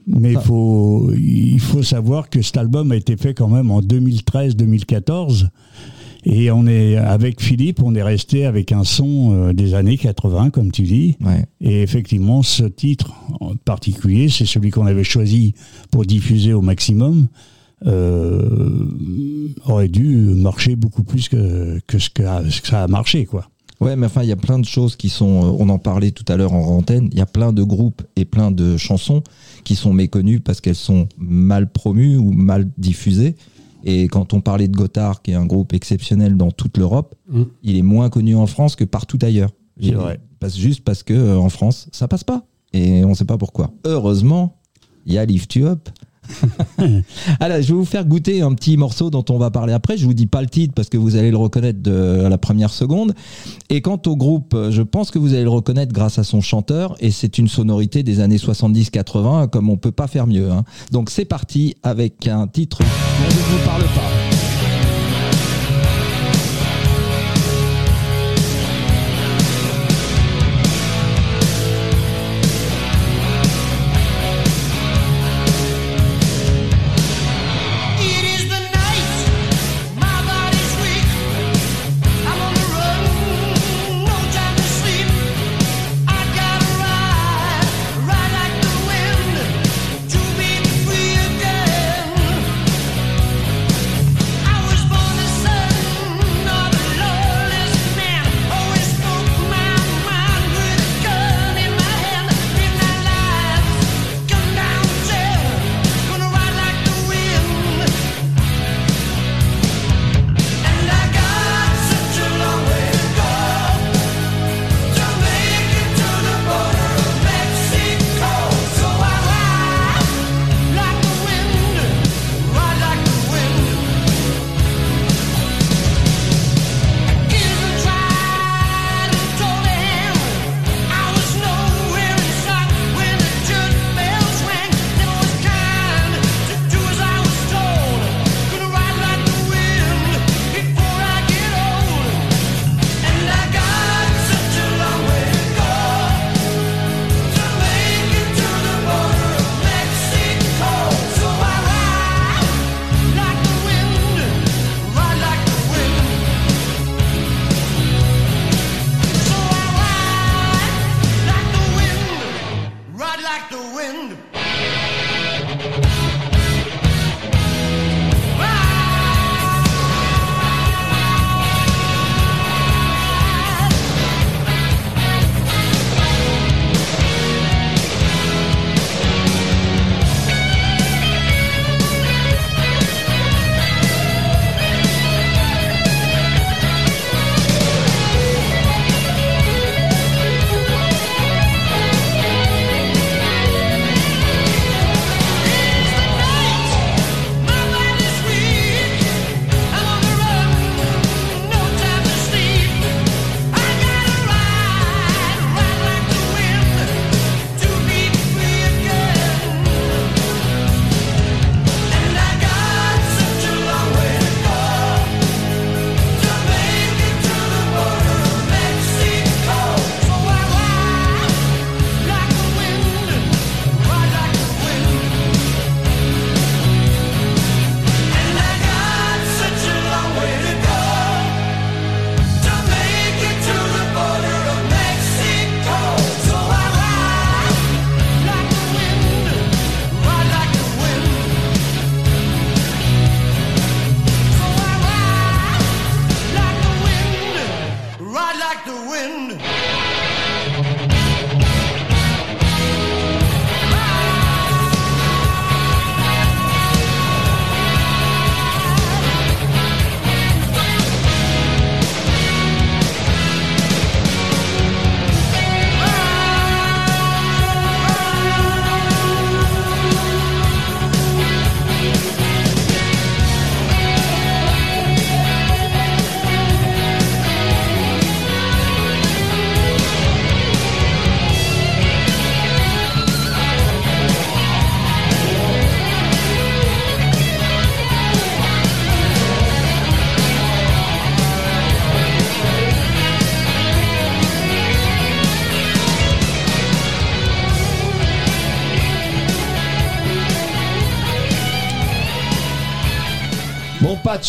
Mais 0.06 0.32
il 0.32 0.36
Ah. 0.38 0.40
faut, 0.40 1.12
il 1.16 1.60
faut 1.60 1.82
savoir 1.82 2.30
que 2.30 2.42
cet 2.42 2.56
album 2.56 2.90
a 2.92 2.96
été 2.96 3.16
fait 3.16 3.34
quand 3.34 3.48
même 3.48 3.70
en 3.70 3.80
2013-2014. 3.80 5.48
Et 6.24 6.50
on 6.50 6.66
est, 6.66 6.96
avec 6.96 7.40
Philippe, 7.40 7.82
on 7.82 7.94
est 7.94 8.02
resté 8.02 8.44
avec 8.44 8.72
un 8.72 8.84
son 8.84 9.32
euh, 9.32 9.52
des 9.54 9.72
années 9.72 9.96
80, 9.96 10.50
comme 10.50 10.70
tu 10.70 10.82
dis. 10.82 11.16
Ouais. 11.24 11.46
Et 11.62 11.80
effectivement, 11.82 12.42
ce 12.42 12.64
titre 12.64 13.14
en 13.40 13.54
particulier, 13.56 14.28
c'est 14.28 14.44
celui 14.44 14.70
qu'on 14.70 14.84
avait 14.86 15.04
choisi 15.04 15.54
pour 15.90 16.04
diffuser 16.04 16.52
au 16.52 16.60
maximum, 16.60 17.28
euh, 17.86 18.86
aurait 19.64 19.88
dû 19.88 20.14
marcher 20.36 20.76
beaucoup 20.76 21.04
plus 21.04 21.28
que, 21.30 21.80
que, 21.86 21.98
ce, 21.98 22.10
que, 22.10 22.22
que 22.60 22.68
ça 22.68 22.84
a 22.84 22.88
marché, 22.88 23.24
quoi. 23.24 23.48
Ouais, 23.80 23.96
mais 23.96 24.06
enfin, 24.06 24.22
il 24.22 24.28
y 24.28 24.32
a 24.32 24.36
plein 24.36 24.58
de 24.58 24.64
choses 24.66 24.94
qui 24.96 25.08
sont. 25.08 25.44
euh, 25.44 25.56
On 25.58 25.68
en 25.70 25.78
parlait 25.78 26.10
tout 26.10 26.24
à 26.28 26.36
l'heure 26.36 26.52
en 26.52 26.76
antenne. 26.76 27.08
Il 27.12 27.18
y 27.18 27.22
a 27.22 27.26
plein 27.26 27.52
de 27.52 27.62
groupes 27.62 28.02
et 28.16 28.24
plein 28.24 28.50
de 28.50 28.76
chansons 28.76 29.22
qui 29.64 29.74
sont 29.74 29.92
méconnues 29.92 30.40
parce 30.40 30.60
qu'elles 30.60 30.74
sont 30.74 31.08
mal 31.18 31.70
promues 31.70 32.16
ou 32.16 32.30
mal 32.32 32.68
diffusées. 32.78 33.36
Et 33.84 34.08
quand 34.08 34.34
on 34.34 34.42
parlait 34.42 34.68
de 34.68 34.76
Gotthard, 34.76 35.22
qui 35.22 35.30
est 35.30 35.34
un 35.34 35.46
groupe 35.46 35.72
exceptionnel 35.72 36.36
dans 36.36 36.50
toute 36.50 36.76
l'Europe, 36.76 37.14
Mm. 37.30 37.42
il 37.62 37.76
est 37.76 37.82
moins 37.82 38.10
connu 38.10 38.34
en 38.34 38.46
France 38.46 38.76
que 38.76 38.84
partout 38.84 39.18
ailleurs. 39.22 39.50
C'est 39.82 39.92
vrai. 39.92 40.20
Parce, 40.40 40.56
juste 40.58 40.82
parce 40.84 41.02
que 41.02 41.14
euh, 41.14 41.38
en 41.38 41.48
France, 41.48 41.88
ça 41.92 42.06
passe 42.08 42.24
pas. 42.24 42.44
Et 42.74 43.04
on 43.04 43.10
ne 43.10 43.14
sait 43.14 43.24
pas 43.24 43.38
pourquoi. 43.38 43.70
Heureusement, 43.84 44.56
il 45.06 45.14
y 45.14 45.18
a 45.18 45.24
Lift 45.24 45.54
You 45.54 45.66
Up. 45.66 45.88
Alors, 47.40 47.60
je 47.60 47.68
vais 47.68 47.74
vous 47.74 47.84
faire 47.84 48.04
goûter 48.04 48.42
un 48.42 48.54
petit 48.54 48.76
morceau 48.76 49.10
dont 49.10 49.24
on 49.30 49.38
va 49.38 49.50
parler 49.50 49.72
après. 49.72 49.96
Je 49.96 50.04
vous 50.04 50.14
dis 50.14 50.26
pas 50.26 50.40
le 50.40 50.48
titre 50.48 50.74
parce 50.74 50.88
que 50.88 50.96
vous 50.96 51.16
allez 51.16 51.30
le 51.30 51.36
reconnaître 51.36 51.82
de, 51.82 52.26
la 52.28 52.38
première 52.38 52.70
seconde. 52.70 53.14
Et 53.68 53.80
quant 53.80 54.00
au 54.06 54.16
groupe, 54.16 54.54
euh, 54.54 54.70
je 54.70 54.82
pense 54.82 55.10
que 55.10 55.18
vous 55.18 55.34
allez 55.34 55.44
le 55.44 55.50
reconnaître 55.50 55.92
grâce 55.92 56.18
à 56.18 56.24
son 56.24 56.40
chanteur. 56.40 56.96
Et 57.00 57.10
c'est 57.10 57.38
une 57.38 57.48
sonorité 57.48 58.02
des 58.02 58.20
années 58.20 58.36
70-80, 58.36 59.48
comme 59.48 59.70
on 59.70 59.76
peut 59.76 59.92
pas 59.92 60.06
faire 60.06 60.26
mieux. 60.26 60.50
hein. 60.50 60.64
Donc 60.90 61.10
c'est 61.10 61.24
parti 61.24 61.74
avec 61.82 62.26
un 62.26 62.46
titre 62.46 62.80
je 63.28 63.36
ne 63.36 63.58
vous 63.58 63.64
parle 63.64 63.82
pas. 63.82 64.29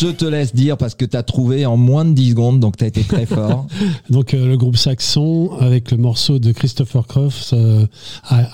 Je 0.02 0.08
te 0.08 0.26
laisse 0.26 0.56
dire 0.56 0.78
parce 0.78 0.96
que 0.96 1.06
tu 1.06 1.16
as 1.16 1.24
trouvé 1.24 1.66
en 1.66 1.78
moins 1.78 2.06
de 2.06 2.14
10 2.14 2.32
secondes, 2.32 2.60
donc 2.60 2.76
tu 2.78 2.84
as 2.84 2.88
été 2.88 3.04
très 3.04 3.26
fort. 3.28 3.68
Donc 4.10 4.34
euh, 4.34 4.48
le 4.48 4.58
groupe 4.58 4.76
Saxon 4.78 5.52
avec 5.60 5.92
le 5.92 5.98
morceau 5.98 6.40
de 6.40 6.52
Christopher 6.52 7.06
Cross, 7.08 7.52
euh, 7.54 7.86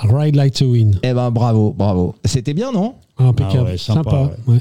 Ride 0.03 0.35
Like 0.35 0.53
to 0.55 0.65
Win. 0.65 0.99
eh 1.03 1.13
ben 1.13 1.31
bravo, 1.31 1.73
bravo. 1.77 2.15
C'était 2.25 2.53
bien, 2.53 2.71
non? 2.71 2.95
Impeccable, 3.17 3.63
Ah 3.67 3.71
ouais, 3.71 3.77
sympa, 3.77 4.03
sympa. 4.11 4.31
ouais. 4.47 4.59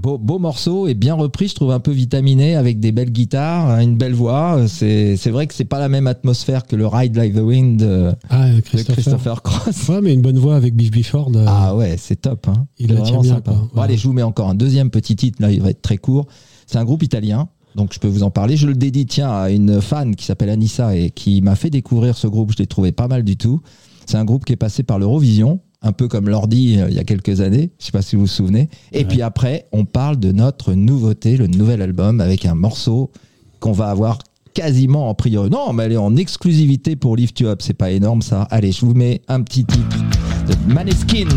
Beau, 0.00 0.16
beau 0.16 0.38
morceau 0.38 0.86
et 0.86 0.94
bien 0.94 1.14
repris, 1.14 1.48
je 1.48 1.56
trouve 1.56 1.72
un 1.72 1.80
peu 1.80 1.90
vitaminé 1.90 2.54
avec 2.54 2.78
des 2.78 2.92
belles 2.92 3.10
guitares, 3.10 3.68
hein, 3.68 3.80
une 3.80 3.96
belle 3.96 4.14
voix. 4.14 4.60
C'est 4.68 5.16
c'est 5.16 5.30
vrai 5.30 5.48
que 5.48 5.54
c'est 5.54 5.64
pas 5.64 5.80
la 5.80 5.88
même 5.88 6.06
atmosphère 6.06 6.64
que 6.66 6.76
le 6.76 6.86
Ride 6.86 7.16
Like 7.16 7.34
the 7.34 7.40
Wind 7.40 7.80
de, 7.80 8.12
Ah, 8.30 8.52
de 8.52 8.60
Christopher. 8.60 9.42
Cross. 9.42 9.88
Ouais, 9.88 10.00
mais 10.00 10.14
une 10.14 10.22
bonne 10.22 10.38
voix 10.38 10.54
avec 10.54 10.76
Biff 10.76 10.92
Bifford. 10.92 11.32
euh, 11.34 11.44
Ah 11.48 11.74
ouais, 11.74 11.96
c'est 11.98 12.20
top. 12.20 12.46
Hein. 12.48 12.66
Il 12.78 12.92
la 12.92 13.00
tient 13.00 13.20
bien, 13.20 13.34
sympa. 13.34 13.50
quoi. 13.50 13.68
Bon, 13.74 13.82
allez, 13.82 13.96
je 13.96 14.06
vous 14.06 14.12
mets 14.12 14.22
encore 14.22 14.48
un 14.48 14.54
deuxième 14.54 14.90
petit 14.90 15.16
titre, 15.16 15.42
là 15.42 15.50
il 15.50 15.60
va 15.60 15.70
être 15.70 15.82
très 15.82 15.98
court. 15.98 16.26
C'est 16.68 16.78
un 16.78 16.84
groupe 16.84 17.02
italien, 17.02 17.48
donc 17.74 17.92
je 17.92 17.98
peux 17.98 18.06
vous 18.08 18.22
en 18.22 18.30
parler. 18.30 18.56
Je 18.56 18.68
le 18.68 18.74
dédie 18.74 19.06
tiens 19.06 19.30
à 19.32 19.50
une 19.50 19.80
fan 19.80 20.14
qui 20.14 20.24
s'appelle 20.26 20.50
Anissa 20.50 20.94
et 20.94 21.10
qui 21.10 21.42
m'a 21.42 21.56
fait 21.56 21.70
découvrir 21.70 22.16
ce 22.16 22.28
groupe. 22.28 22.52
Je 22.52 22.58
l'ai 22.58 22.66
trouvé 22.66 22.92
pas 22.92 23.08
mal 23.08 23.24
du 23.24 23.36
tout. 23.36 23.60
C'est 24.06 24.16
un 24.16 24.24
groupe 24.24 24.44
qui 24.44 24.52
est 24.52 24.56
passé 24.56 24.84
par 24.84 24.98
l'Eurovision, 25.00 25.60
un 25.82 25.92
peu 25.92 26.08
comme 26.08 26.28
Lordi 26.28 26.78
euh, 26.78 26.88
il 26.88 26.96
y 26.96 26.98
a 26.98 27.04
quelques 27.04 27.40
années. 27.40 27.70
Je 27.78 27.86
sais 27.86 27.92
pas 27.92 28.02
si 28.02 28.16
vous 28.16 28.22
vous 28.22 28.28
souvenez. 28.28 28.68
Et 28.92 29.04
puis 29.04 29.22
après, 29.22 29.66
on 29.72 29.84
parle 29.84 30.18
de 30.18 30.32
notre 30.32 30.74
nouveauté, 30.74 31.36
le 31.36 31.46
nouvel 31.46 31.82
album 31.82 32.20
avec 32.20 32.46
un 32.46 32.54
morceau 32.54 33.10
qu'on 33.60 33.72
va 33.72 33.90
avoir 33.90 34.18
quasiment 34.54 35.08
en 35.08 35.14
priorité. 35.14 35.54
Non, 35.54 35.72
mais 35.72 35.84
elle 35.84 35.92
est 35.92 35.96
en 35.96 36.16
exclusivité 36.16 36.96
pour 36.96 37.16
Lift 37.16 37.38
You 37.40 37.48
Up. 37.48 37.62
C'est 37.62 37.74
pas 37.74 37.90
énorme 37.90 38.22
ça. 38.22 38.42
Allez, 38.50 38.72
je 38.72 38.84
vous 38.84 38.94
mets 38.94 39.22
un 39.28 39.42
petit 39.42 39.64
titre 39.64 39.96
de 40.48 40.72
Maneskin. 40.72 41.28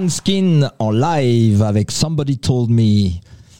Manskin 0.00 0.70
en 0.80 0.90
live 0.90 1.62
avec 1.62 1.92
Somebody 1.92 2.38
Told 2.38 2.68
Me. 2.68 3.10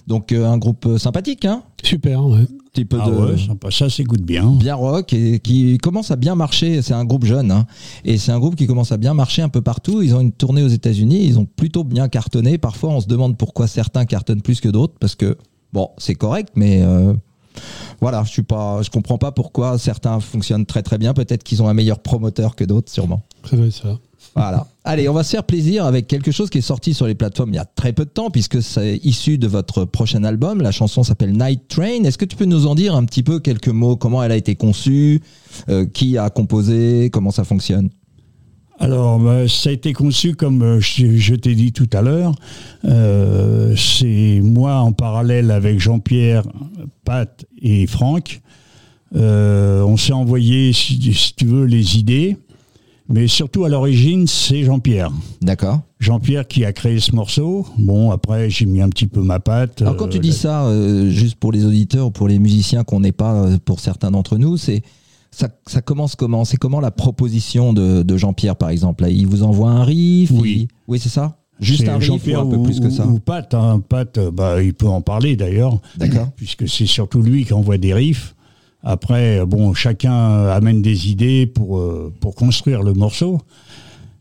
Donc 0.09 0.33
euh, 0.33 0.47
un 0.47 0.59
groupe 0.59 0.85
euh, 0.87 0.99
sympathique, 0.99 1.45
hein 1.45 1.63
Super, 1.83 2.27
ouais. 2.27 2.47
petit 2.73 2.85
peu 2.85 2.99
Ah 3.01 3.09
de 3.09 3.15
ouais, 3.15 3.39
sympa. 3.39 3.71
ça 3.71 3.89
s'écoute 3.89 4.23
bien. 4.23 4.51
bien 4.51 4.75
rock 4.75 5.13
et 5.13 5.39
qui 5.39 5.79
commence 5.79 6.11
à 6.11 6.17
bien 6.17 6.35
marcher. 6.35 6.83
C'est 6.83 6.93
un 6.93 7.05
groupe 7.05 7.25
jeune 7.25 7.53
hein. 7.53 7.67
et 8.05 8.19
c'est 8.19 8.33
un 8.33 8.41
groupe 8.41 8.57
qui 8.57 8.67
commence 8.67 8.91
à 8.91 8.97
bien 8.97 9.15
marcher 9.15 9.43
un 9.43 9.49
peu 9.49 9.63
partout. 9.63 10.03
Ils 10.03 10.13
ont 10.15 10.21
une 10.21 10.33
tournée 10.33 10.65
aux 10.65 10.69
États-Unis, 10.69 11.25
ils 11.25 11.39
ont 11.39 11.45
plutôt 11.47 11.85
bien 11.85 12.09
cartonné. 12.09 12.59
Parfois, 12.59 12.91
on 12.91 13.01
se 13.01 13.07
demande 13.07 13.37
pourquoi 13.39 13.69
certains 13.69 14.05
cartonnent 14.05 14.43
plus 14.43 14.61
que 14.61 14.69
d'autres 14.69 14.95
parce 14.99 15.15
que 15.15 15.39
bon, 15.73 15.91
c'est 15.99 16.17
correct, 16.17 16.51
mais 16.57 16.83
euh, 16.83 17.15
voilà, 18.01 18.25
je 18.25 18.31
suis 18.31 18.43
pas, 18.43 18.83
je 18.83 18.91
comprends 18.91 19.19
pas 19.19 19.31
pourquoi 19.31 19.79
certains 19.79 20.19
fonctionnent 20.19 20.67
très 20.67 20.83
très 20.83 20.99
bien. 20.99 21.15
Peut-être 21.15 21.45
qu'ils 21.45 21.63
ont 21.63 21.69
un 21.69 21.75
meilleur 21.75 22.01
promoteur 22.01 22.57
que 22.57 22.65
d'autres, 22.65 22.91
sûrement. 22.91 23.23
Ça 23.49 23.57
doit 23.57 23.67
être 23.67 23.73
ça. 23.73 23.99
Voilà. 24.35 24.67
Allez, 24.83 25.09
on 25.09 25.13
va 25.13 25.23
se 25.23 25.31
faire 25.31 25.45
plaisir 25.45 25.87
avec 25.87 26.09
quelque 26.09 26.33
chose 26.33 26.51
qui 26.51 26.59
est 26.59 26.63
sorti 26.63 26.93
sur 26.93 27.07
les 27.07 27.15
plateformes 27.15 27.51
il 27.51 27.57
y 27.57 27.61
a 27.61 27.65
très 27.65 27.93
peu 27.93 28.05
de 28.05 28.11
temps, 28.11 28.31
puisque 28.31 28.61
c'est 28.63 28.97
issu 29.05 29.39
de 29.39 29.47
votre 29.47 29.85
prochain 29.85 30.25
album. 30.25 30.61
La 30.61 30.73
chanson 30.73 31.05
s'appelle 31.05 31.33
Night 31.33 31.69
Train. 31.69 32.03
Est-ce 32.05 32.19
que 32.19 32.25
tu 32.25 32.37
peux 32.37 32.45
nous 32.45 32.67
en 32.67 32.75
dire 32.75 32.95
un 32.95 33.05
petit 33.05 33.23
peu 33.23 33.39
quelques 33.39 33.69
mots? 33.69 33.97
Comment 33.97 34.23
elle 34.23 34.33
a 34.33 34.37
été 34.37 34.57
conçue? 34.57 35.23
Euh, 35.69 35.87
Qui 35.87 36.19
a 36.19 36.31
composé? 36.31 37.11
Comment 37.13 37.31
ça 37.31 37.45
fonctionne? 37.45 37.91
Alors, 38.81 39.21
bah, 39.21 39.47
ça 39.47 39.71
a 39.71 39.73
été 39.73 39.93
conçu 39.93 40.35
comme 40.35 40.63
euh, 40.63 40.81
je, 40.81 41.35
t'ai 41.37 41.55
dit 41.55 41.73
tout 41.73 41.89
à 41.93 42.03
l'heure. 42.03 42.35
Euh, 42.85 43.77
c'est 43.77 44.41
moi 44.43 44.81
en 44.81 44.93
parallèle 44.93 45.53
avec 45.53 45.79
Jean-Pierre, 45.79 46.43
Pat 47.05 47.47
et 47.63 47.87
Franck. 47.87 48.41
On 49.17 49.97
s'est 49.97 50.13
envoyé, 50.13 50.73
si 50.73 50.99
tu 51.37 51.47
veux, 51.47 51.67
les 51.67 51.99
idées. 51.99 52.37
Mais 53.09 53.27
surtout 53.29 53.65
à 53.65 53.69
l'origine, 53.69 54.27
c'est 54.27 54.63
Jean-Pierre. 54.63 55.11
D'accord. 55.43 55.81
Jean-Pierre 56.01 56.47
qui 56.49 56.65
a 56.65 56.73
créé 56.73 57.01
ce 57.01 57.15
morceau. 57.15 57.67
Bon, 57.79 58.11
après, 58.11 58.49
j'ai 58.49 58.65
mis 58.65 58.81
un 58.81 58.89
petit 58.89 59.07
peu 59.07 59.21
ma 59.23 59.41
patte. 59.41 59.83
Alors 59.83 59.97
quand 59.97 60.07
Euh, 60.07 60.11
tu 60.11 60.19
dis 60.21 60.33
ça, 60.33 60.65
euh, 60.65 61.11
juste 61.11 61.37
pour 61.37 61.53
les 61.53 61.67
auditeurs 61.67 62.07
ou 62.07 62.11
pour 62.11 62.29
les 62.29 62.39
musiciens 62.39 62.83
qu'on 62.83 63.01
n'est 63.01 63.13
pas, 63.13 63.35
euh, 63.35 63.59
pour 63.63 63.81
certains 63.81 64.11
d'entre 64.11 64.39
nous, 64.39 64.57
c'est 64.57 64.83
ça, 65.31 65.49
ça 65.67 65.83
commence 65.83 66.15
comment? 66.17 66.45
C'est 66.47 66.57
comment 66.57 66.81
la 66.81 66.91
proposition 66.93 67.73
de, 67.75 68.03
de 68.03 68.17
Jean-Pierre, 68.17 68.57
par 68.57 68.71
exemple? 68.71 69.05
Il 69.11 69.27
vous 69.27 69.43
envoie 69.43 69.71
un 69.71 69.85
riff 69.85 70.31
Oui. 70.31 70.61
il- 70.61 70.69
Oui, 70.89 70.99
c'est 70.99 71.09
ça? 71.11 71.37
Juste 71.61 71.87
un 71.89 71.99
riff 71.99 72.27
ou 72.27 72.37
un 72.37 72.47
peu 72.47 72.63
plus 72.63 72.81
que 72.81 72.89
ça? 72.91 73.07
Ou, 73.07 73.19
Pat, 73.21 73.53
hein. 73.55 73.81
Pat, 73.87 74.17
euh, 74.19 74.31
bah, 74.31 74.63
il 74.63 74.73
peut 74.75 74.89
en 74.89 75.03
parler 75.03 75.37
d'ailleurs. 75.37 75.79
D'accord. 75.99 76.29
Puisque 76.37 76.69
c'est 76.69 76.87
surtout 76.87 77.21
lui 77.23 77.45
qui 77.45 77.53
envoie 77.53 77.77
des 77.79 77.93
riffs. 77.95 78.35
Après, 78.85 79.45
bon, 79.47 79.73
chacun 79.75 80.47
amène 80.49 80.83
des 80.83 81.09
idées 81.11 81.47
pour, 81.47 81.79
euh, 81.79 82.13
pour 82.21 82.35
construire 82.35 82.83
le 82.83 82.93
morceau. 82.93 83.41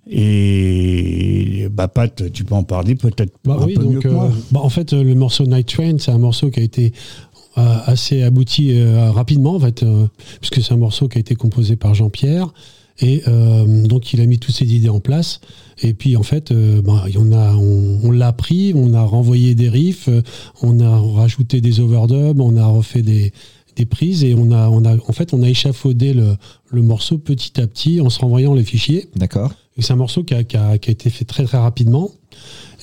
Et 0.10 1.68
bah, 1.72 1.88
Pat, 1.88 2.32
tu 2.32 2.44
peux 2.44 2.56
en 2.56 2.64
parler 2.64 2.96
peut-être 2.96 3.34
Bah 3.46 3.58
un 3.60 3.66
oui, 3.66 3.74
peu 3.76 3.84
mieux 3.84 3.94
donc, 3.96 4.04
que 4.04 4.08
moi. 4.10 4.26
euh, 4.26 4.30
bah, 4.52 4.62
en 4.62 4.70
fait, 4.70 4.94
euh, 4.94 5.04
le 5.04 5.16
morceau 5.16 5.46
Night 5.46 5.68
Train, 5.68 5.96
c'est 6.00 6.12
un 6.12 6.18
morceau 6.18 6.50
qui 6.50 6.60
a 6.60 6.64
été 6.64 6.94
euh, 7.58 7.78
assez 7.86 8.22
abouti 8.24 8.72
euh, 8.72 9.12
rapidement, 9.12 9.56
en 9.56 9.60
fait, 9.60 9.86
puisque 10.40 10.62
c'est 10.62 10.74
un 10.74 10.78
morceau 10.78 11.08
qui 11.08 11.18
a 11.18 11.22
été 11.22 11.36
composé 11.36 11.76
par 11.76 11.94
Jean-Pierre. 11.94 12.54
Et 13.02 13.24
donc, 13.86 14.14
il 14.14 14.22
a 14.22 14.26
mis 14.28 14.38
toutes 14.38 14.54
ses 14.54 14.66
idées 14.72 14.88
en 14.88 15.00
place. 15.00 15.42
Et 15.82 15.96
puis, 15.96 16.16
en 16.16 16.22
fait, 16.22 16.54
bah, 16.54 17.06
on, 17.18 17.32
a, 17.32 17.56
on, 17.56 18.00
on 18.04 18.12
l'a 18.12 18.32
pris, 18.34 18.72
on 18.76 18.94
a 18.94 19.02
renvoyé 19.02 19.56
des 19.56 19.68
riffs, 19.68 20.10
on 20.62 20.80
a 20.80 21.00
rajouté 21.20 21.60
des 21.60 21.80
overdubs, 21.80 22.40
on 22.40 22.56
a 22.56 22.66
refait 22.68 23.02
des, 23.02 23.34
des 23.76 23.86
prises 23.86 24.24
et 24.24 24.36
on 24.36 24.52
a, 24.52 24.70
on 24.70 24.84
a, 24.86 24.96
en 24.96 25.12
fait, 25.14 25.34
on 25.34 25.42
a 25.44 25.50
échafaudé 25.50 26.14
le, 26.14 26.36
le 26.72 26.82
morceau 26.82 27.18
petit 27.18 27.60
à 27.60 27.68
petit 27.68 28.02
en 28.02 28.10
se 28.10 28.20
renvoyant 28.20 28.54
les 28.54 28.64
fichiers. 28.64 29.10
D'accord. 29.16 29.52
Et 29.78 29.82
c'est 29.82 29.94
un 29.94 29.98
morceau 29.98 30.24
qui 30.24 30.34
a, 30.36 30.44
qui 30.44 30.56
a- 30.58 30.78
qui 30.78 30.90
a 30.90 30.94
été 30.94 31.10
fait 31.10 31.26
très 31.26 31.46
très 31.46 31.58
rapidement. 31.58 32.12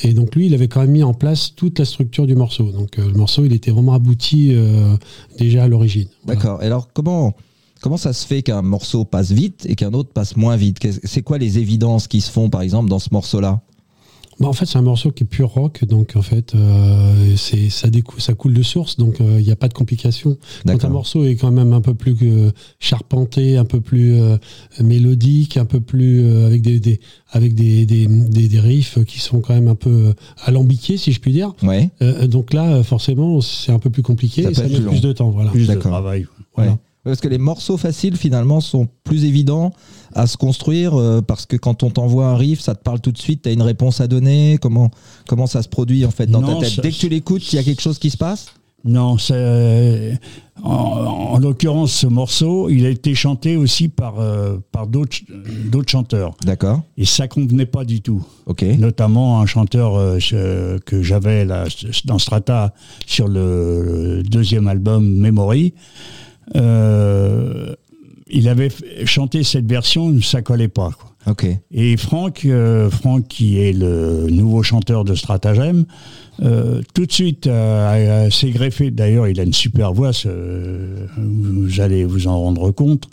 Et 0.02 0.12
donc 0.12 0.34
lui, 0.34 0.46
il 0.46 0.54
avait 0.54 0.66
quand 0.68 0.80
même 0.80 0.90
mis 0.90 1.02
en 1.02 1.14
place 1.14 1.54
toute 1.54 1.78
la 1.78 1.84
structure 1.84 2.26
du 2.26 2.34
morceau. 2.34 2.72
Donc 2.72 2.98
euh, 2.98 3.06
le 3.06 3.12
morceau, 3.14 3.44
il 3.44 3.52
était 3.52 3.70
vraiment 3.70 3.92
abouti 3.92 4.48
euh, 4.52 4.96
déjà 5.38 5.64
à 5.64 5.68
l'origine. 5.68 6.08
Voilà. 6.24 6.40
D'accord. 6.40 6.62
Et 6.62 6.66
alors, 6.66 6.88
comment, 6.92 7.34
comment 7.80 7.96
ça 7.96 8.12
se 8.12 8.26
fait 8.26 8.42
qu'un 8.42 8.62
morceau 8.62 9.04
passe 9.04 9.30
vite 9.30 9.66
et 9.68 9.76
qu'un 9.76 9.92
autre 9.92 10.10
passe 10.12 10.36
moins 10.36 10.56
vite? 10.56 10.78
C'est 11.04 11.22
quoi 11.22 11.38
les 11.38 11.58
évidences 11.58 12.08
qui 12.08 12.20
se 12.20 12.30
font, 12.30 12.48
par 12.50 12.62
exemple, 12.62 12.88
dans 12.88 12.98
ce 12.98 13.08
morceau-là? 13.12 13.60
Bah, 14.40 14.48
en 14.48 14.52
fait, 14.54 14.64
c'est 14.66 14.78
un 14.78 14.82
morceau 14.82 15.10
qui 15.10 15.24
est 15.24 15.26
pur 15.26 15.48
rock, 15.50 15.84
donc 15.84 16.12
en 16.16 16.22
fait, 16.22 16.54
euh, 16.54 17.36
c'est 17.36 17.68
ça, 17.68 17.88
décou- 17.88 18.18
ça 18.20 18.32
coule 18.32 18.54
de 18.54 18.62
source, 18.62 18.96
donc 18.96 19.20
euh, 19.20 19.36
il 19.38 19.44
n'y 19.44 19.52
a 19.52 19.56
pas 19.56 19.68
de 19.68 19.74
complication. 19.74 20.38
Quand 20.72 20.86
un 20.86 20.88
morceau 20.92 21.24
est 21.24 21.36
quand 21.36 21.50
même 21.50 21.72
un 21.74 21.80
peu 21.82 21.92
plus 21.94 22.16
euh, 22.22 22.50
charpenté, 22.78 23.56
un 23.58 23.64
peu 23.66 23.80
plus 23.80 24.14
euh, 24.18 24.36
mélodique, 24.82 25.56
un 25.56 25.64
peu 25.64 25.80
plus 25.80 26.22
euh, 26.24 26.46
avec 26.46 26.62
des, 26.62 26.80
des 26.80 27.00
avec 27.30 27.54
des, 27.54 27.86
des, 27.86 28.06
des, 28.06 28.48
des 28.48 28.60
riffs 28.60 28.98
qui 29.04 29.20
sont 29.20 29.40
quand 29.40 29.54
même 29.54 29.68
un 29.68 29.74
peu 29.74 29.90
euh, 30.08 30.12
alambiqués, 30.44 30.96
si 30.96 31.12
je 31.12 31.20
puis 31.20 31.32
dire. 31.32 31.52
Ouais. 31.62 31.90
Euh, 32.02 32.26
donc 32.26 32.52
là, 32.52 32.72
euh, 32.76 32.82
forcément, 32.82 33.40
c'est 33.40 33.72
un 33.72 33.78
peu 33.78 33.90
plus 33.90 34.02
compliqué 34.02 34.42
Ça 34.54 34.64
et 34.66 34.68
met 34.68 34.80
plus 34.80 35.00
de 35.00 35.12
temps. 35.12 35.30
Voilà. 35.30 35.50
Plus 35.50 35.66
de 35.68 35.74
travail. 35.80 36.26
Voilà. 36.56 36.72
Ouais. 36.72 36.78
Parce 37.04 37.20
que 37.20 37.28
les 37.28 37.38
morceaux 37.38 37.76
faciles, 37.78 38.16
finalement, 38.16 38.60
sont 38.60 38.86
plus 39.04 39.24
évidents 39.24 39.72
à 40.14 40.26
se 40.26 40.36
construire 40.36 40.94
euh, 41.00 41.22
parce 41.22 41.46
que 41.46 41.56
quand 41.56 41.82
on 41.82 41.90
t'envoie 41.90 42.26
un 42.26 42.36
riff, 42.36 42.60
ça 42.60 42.74
te 42.74 42.82
parle 42.82 43.00
tout 43.00 43.12
de 43.12 43.18
suite, 43.18 43.42
tu 43.42 43.48
as 43.48 43.52
une 43.52 43.62
réponse 43.62 44.00
à 44.00 44.06
donner. 44.06 44.58
Comment, 44.60 44.90
comment 45.26 45.46
ça 45.46 45.62
se 45.62 45.68
produit 45.68 46.04
en 46.04 46.10
fait 46.10 46.26
dans 46.26 46.40
Non, 46.40 46.58
ta 46.58 46.66
tête? 46.66 46.74
ça- 46.76 46.82
Dès 46.82 46.90
que 46.90 46.96
tu 46.96 47.08
l'écoutes, 47.08 47.52
il 47.52 47.56
y 47.56 47.58
a 47.58 47.62
quelque 47.62 47.80
chose 47.80 47.98
qui 47.98 48.10
se 48.10 48.16
passe? 48.18 48.48
Non, 48.84 49.18
c'est- 49.18 50.18
en, 50.62 50.70
en 50.70 51.38
l'occurrence, 51.38 51.92
ce 51.92 52.06
morceau, 52.06 52.68
il 52.70 52.84
a 52.86 52.90
été 52.90 53.14
chanté 53.14 53.56
aussi 53.56 53.88
par, 53.88 54.20
euh, 54.20 54.58
par 54.72 54.86
d'autres 54.86 55.18
d'autres 55.70 55.90
chanteurs. 55.90 56.34
D'accord. 56.44 56.82
Et 56.98 57.04
ça 57.06 57.28
convenait 57.28 57.66
pas 57.66 57.84
du 57.84 58.00
tout. 58.02 58.22
Ok. 58.46 58.62
Notamment 58.78 59.40
un 59.40 59.46
chanteur 59.46 59.96
euh, 59.96 60.78
que 60.84 61.02
j'avais 61.02 61.44
là, 61.46 61.64
dans 62.06 62.18
Strata 62.18 62.74
sur 63.06 63.28
le 63.28 64.22
deuxième 64.24 64.66
album 64.68 65.06
Memory. 65.16 65.72
Euh, 66.56 67.74
il 68.30 68.48
avait 68.48 68.70
chanté 69.04 69.42
cette 69.42 69.68
version, 69.68 70.20
ça 70.22 70.42
collait 70.42 70.68
pas. 70.68 70.90
Quoi. 70.98 71.10
Et 71.70 71.96
Franck, 71.96 72.44
euh, 72.44 72.90
Franck, 72.90 73.28
qui 73.28 73.58
est 73.58 73.72
le 73.72 74.28
nouveau 74.30 74.62
chanteur 74.62 75.04
de 75.04 75.14
Stratagem, 75.14 75.84
euh, 76.42 76.80
tout 76.94 77.04
de 77.06 77.12
suite 77.12 77.46
euh, 77.46 78.30
s'est 78.30 78.50
greffé. 78.50 78.90
D'ailleurs, 78.90 79.28
il 79.28 79.38
a 79.38 79.42
une 79.42 79.52
super 79.52 79.92
voix, 79.92 80.12
vous 81.16 81.80
allez 81.80 82.04
vous 82.04 82.26
en 82.26 82.40
rendre 82.40 82.70
compte. 82.70 83.08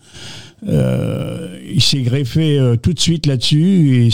Il 0.65 1.82
s'est 1.82 2.02
greffé 2.02 2.76
tout 2.82 2.93
de 2.93 3.00
suite 3.00 3.26
là-dessus 3.26 4.06
et 4.06 4.10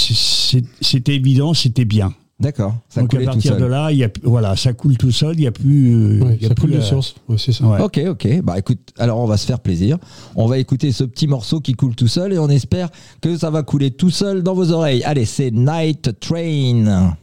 c'était 0.81 1.15
évident, 1.15 1.53
c'était 1.53 1.85
bien. 1.85 2.13
D'accord. 2.43 2.75
Ça 2.89 3.01
Donc 3.01 3.13
à 3.15 3.19
partir 3.21 3.53
seul. 3.53 3.61
de 3.61 3.65
là, 3.65 3.91
il 3.91 3.97
y 3.97 4.03
a, 4.03 4.09
voilà, 4.21 4.55
ça 4.55 4.73
coule 4.73 4.97
tout 4.97 5.11
seul, 5.11 5.35
il 5.35 5.39
n'y 5.41 5.47
a 5.47 5.51
plus. 5.51 5.93
euh, 5.95 6.23
Ouais, 6.23 6.35
il 6.35 6.43
y 6.43 6.45
a 6.45 6.49
ça 6.49 6.53
plus 6.55 6.67
coule 6.67 6.75
de 6.75 6.81
source, 6.81 7.15
Ouais, 7.27 7.37
c'est 7.39 7.53
ça. 7.53 7.65
Ouais. 7.65 7.81
Ok, 7.81 7.99
ok. 8.07 8.41
Bah 8.43 8.59
écoute, 8.59 8.79
alors 8.99 9.19
on 9.19 9.25
va 9.25 9.37
se 9.37 9.45
faire 9.47 9.59
plaisir. 9.59 9.97
On 10.35 10.45
va 10.45 10.57
écouter 10.59 10.91
ce 10.91 11.03
petit 11.05 11.25
morceau 11.27 11.61
qui 11.61 11.73
coule 11.73 11.95
tout 11.95 12.07
seul 12.09 12.33
et 12.33 12.37
on 12.37 12.49
espère 12.49 12.89
que 13.21 13.37
ça 13.37 13.49
va 13.49 13.63
couler 13.63 13.91
tout 13.91 14.09
seul 14.11 14.43
dans 14.43 14.53
vos 14.53 14.71
oreilles. 14.71 15.03
Allez, 15.03 15.25
c'est 15.25 15.51
Night 15.51 16.19
Train. 16.19 17.15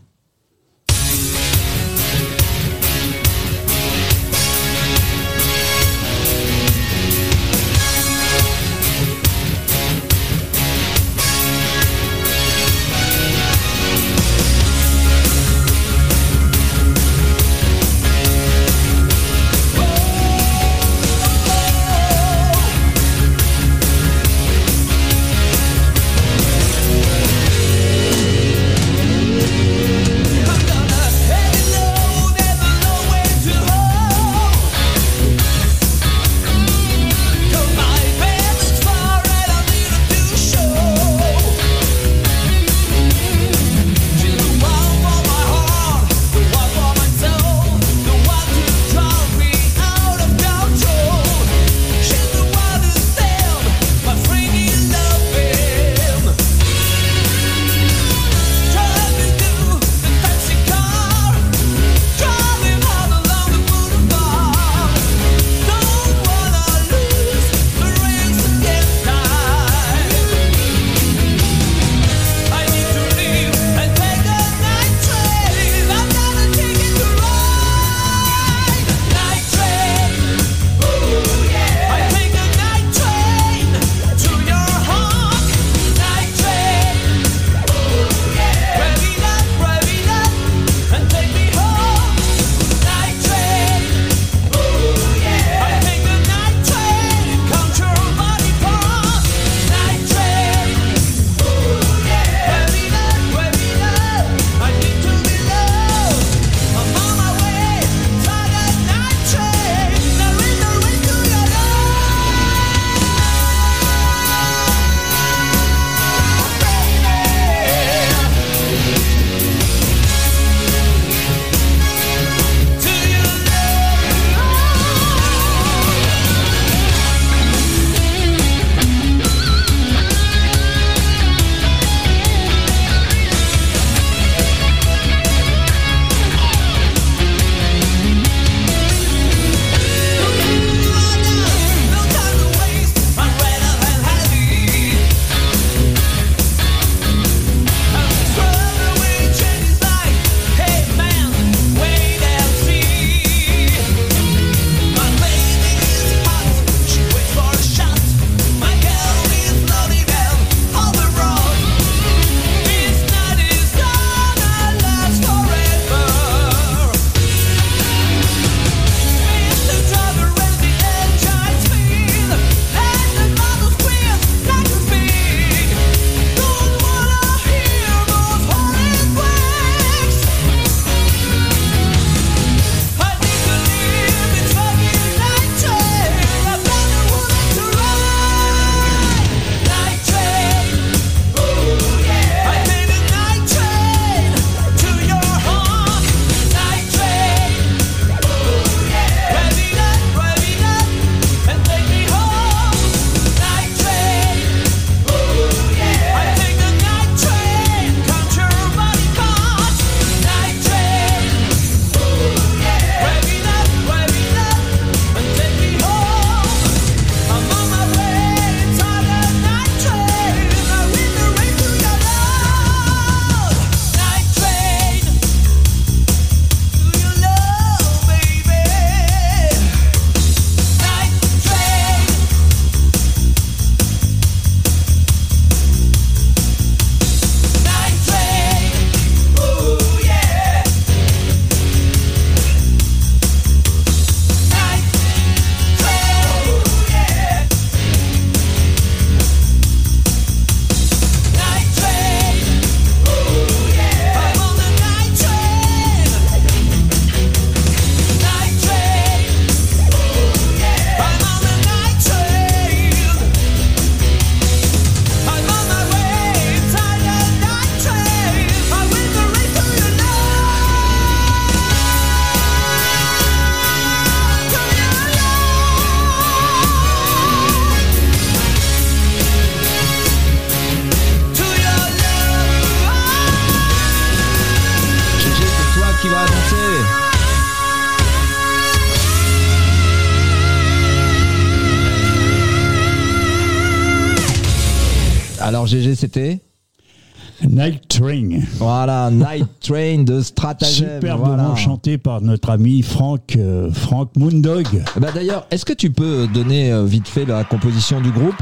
Train 299.71 300.03
de 300.03 300.21
Stratagem. 300.21 300.89
Superbement 300.97 301.27
voilà. 301.37 301.55
chanté 301.55 301.97
par 301.97 302.21
notre 302.21 302.51
ami 302.51 302.83
Franck, 302.83 303.37
euh, 303.37 303.71
Franck 303.71 304.11
Moondog. 304.17 304.67
Bah 305.01 305.09
d'ailleurs, 305.15 305.47
est-ce 305.53 305.65
que 305.65 305.73
tu 305.73 305.91
peux 305.91 306.27
donner 306.27 306.73
euh, 306.73 306.85
vite 306.85 307.07
fait 307.07 307.25
la 307.25 307.45
composition 307.45 308.01
du 308.01 308.11
groupe? 308.11 308.35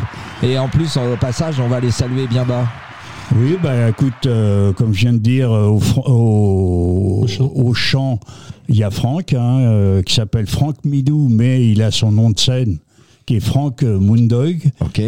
Et 0.43 0.59
en 0.59 0.69
plus, 0.69 0.97
au 0.97 1.17
passage, 1.21 1.61
on 1.61 1.69
va 1.69 1.81
les 1.81 1.91
saluer 1.91 2.27
bien 2.27 2.45
bas. 2.47 2.67
Oui, 3.37 3.59
bah 3.63 3.91
écoute, 3.91 4.25
euh, 4.25 4.73
comme 4.73 4.95
je 4.95 5.01
viens 5.01 5.13
de 5.13 5.19
dire, 5.19 5.53
euh, 5.53 5.67
au, 5.67 5.79
fr- 5.81 6.11
au, 6.11 7.27
Au 7.55 7.75
chant. 7.75 8.21
il 8.71 8.77
y 8.77 8.83
a 8.83 8.91
Franck, 8.91 9.35
hein, 9.35 9.59
euh, 9.61 10.03
qui 10.03 10.15
s'appelle 10.15 10.47
Franck 10.47 10.77
Midou, 10.87 11.29
mais 11.31 11.69
il 11.71 11.83
a 11.83 11.91
son 11.91 12.11
nom 12.11 12.31
de 12.31 12.39
scène, 12.39 12.79
qui 13.27 13.37
est 13.37 13.41
Franck 13.41 13.83
euh, 13.83 13.99
Moondog. 14.01 14.63
Ok. 14.81 15.03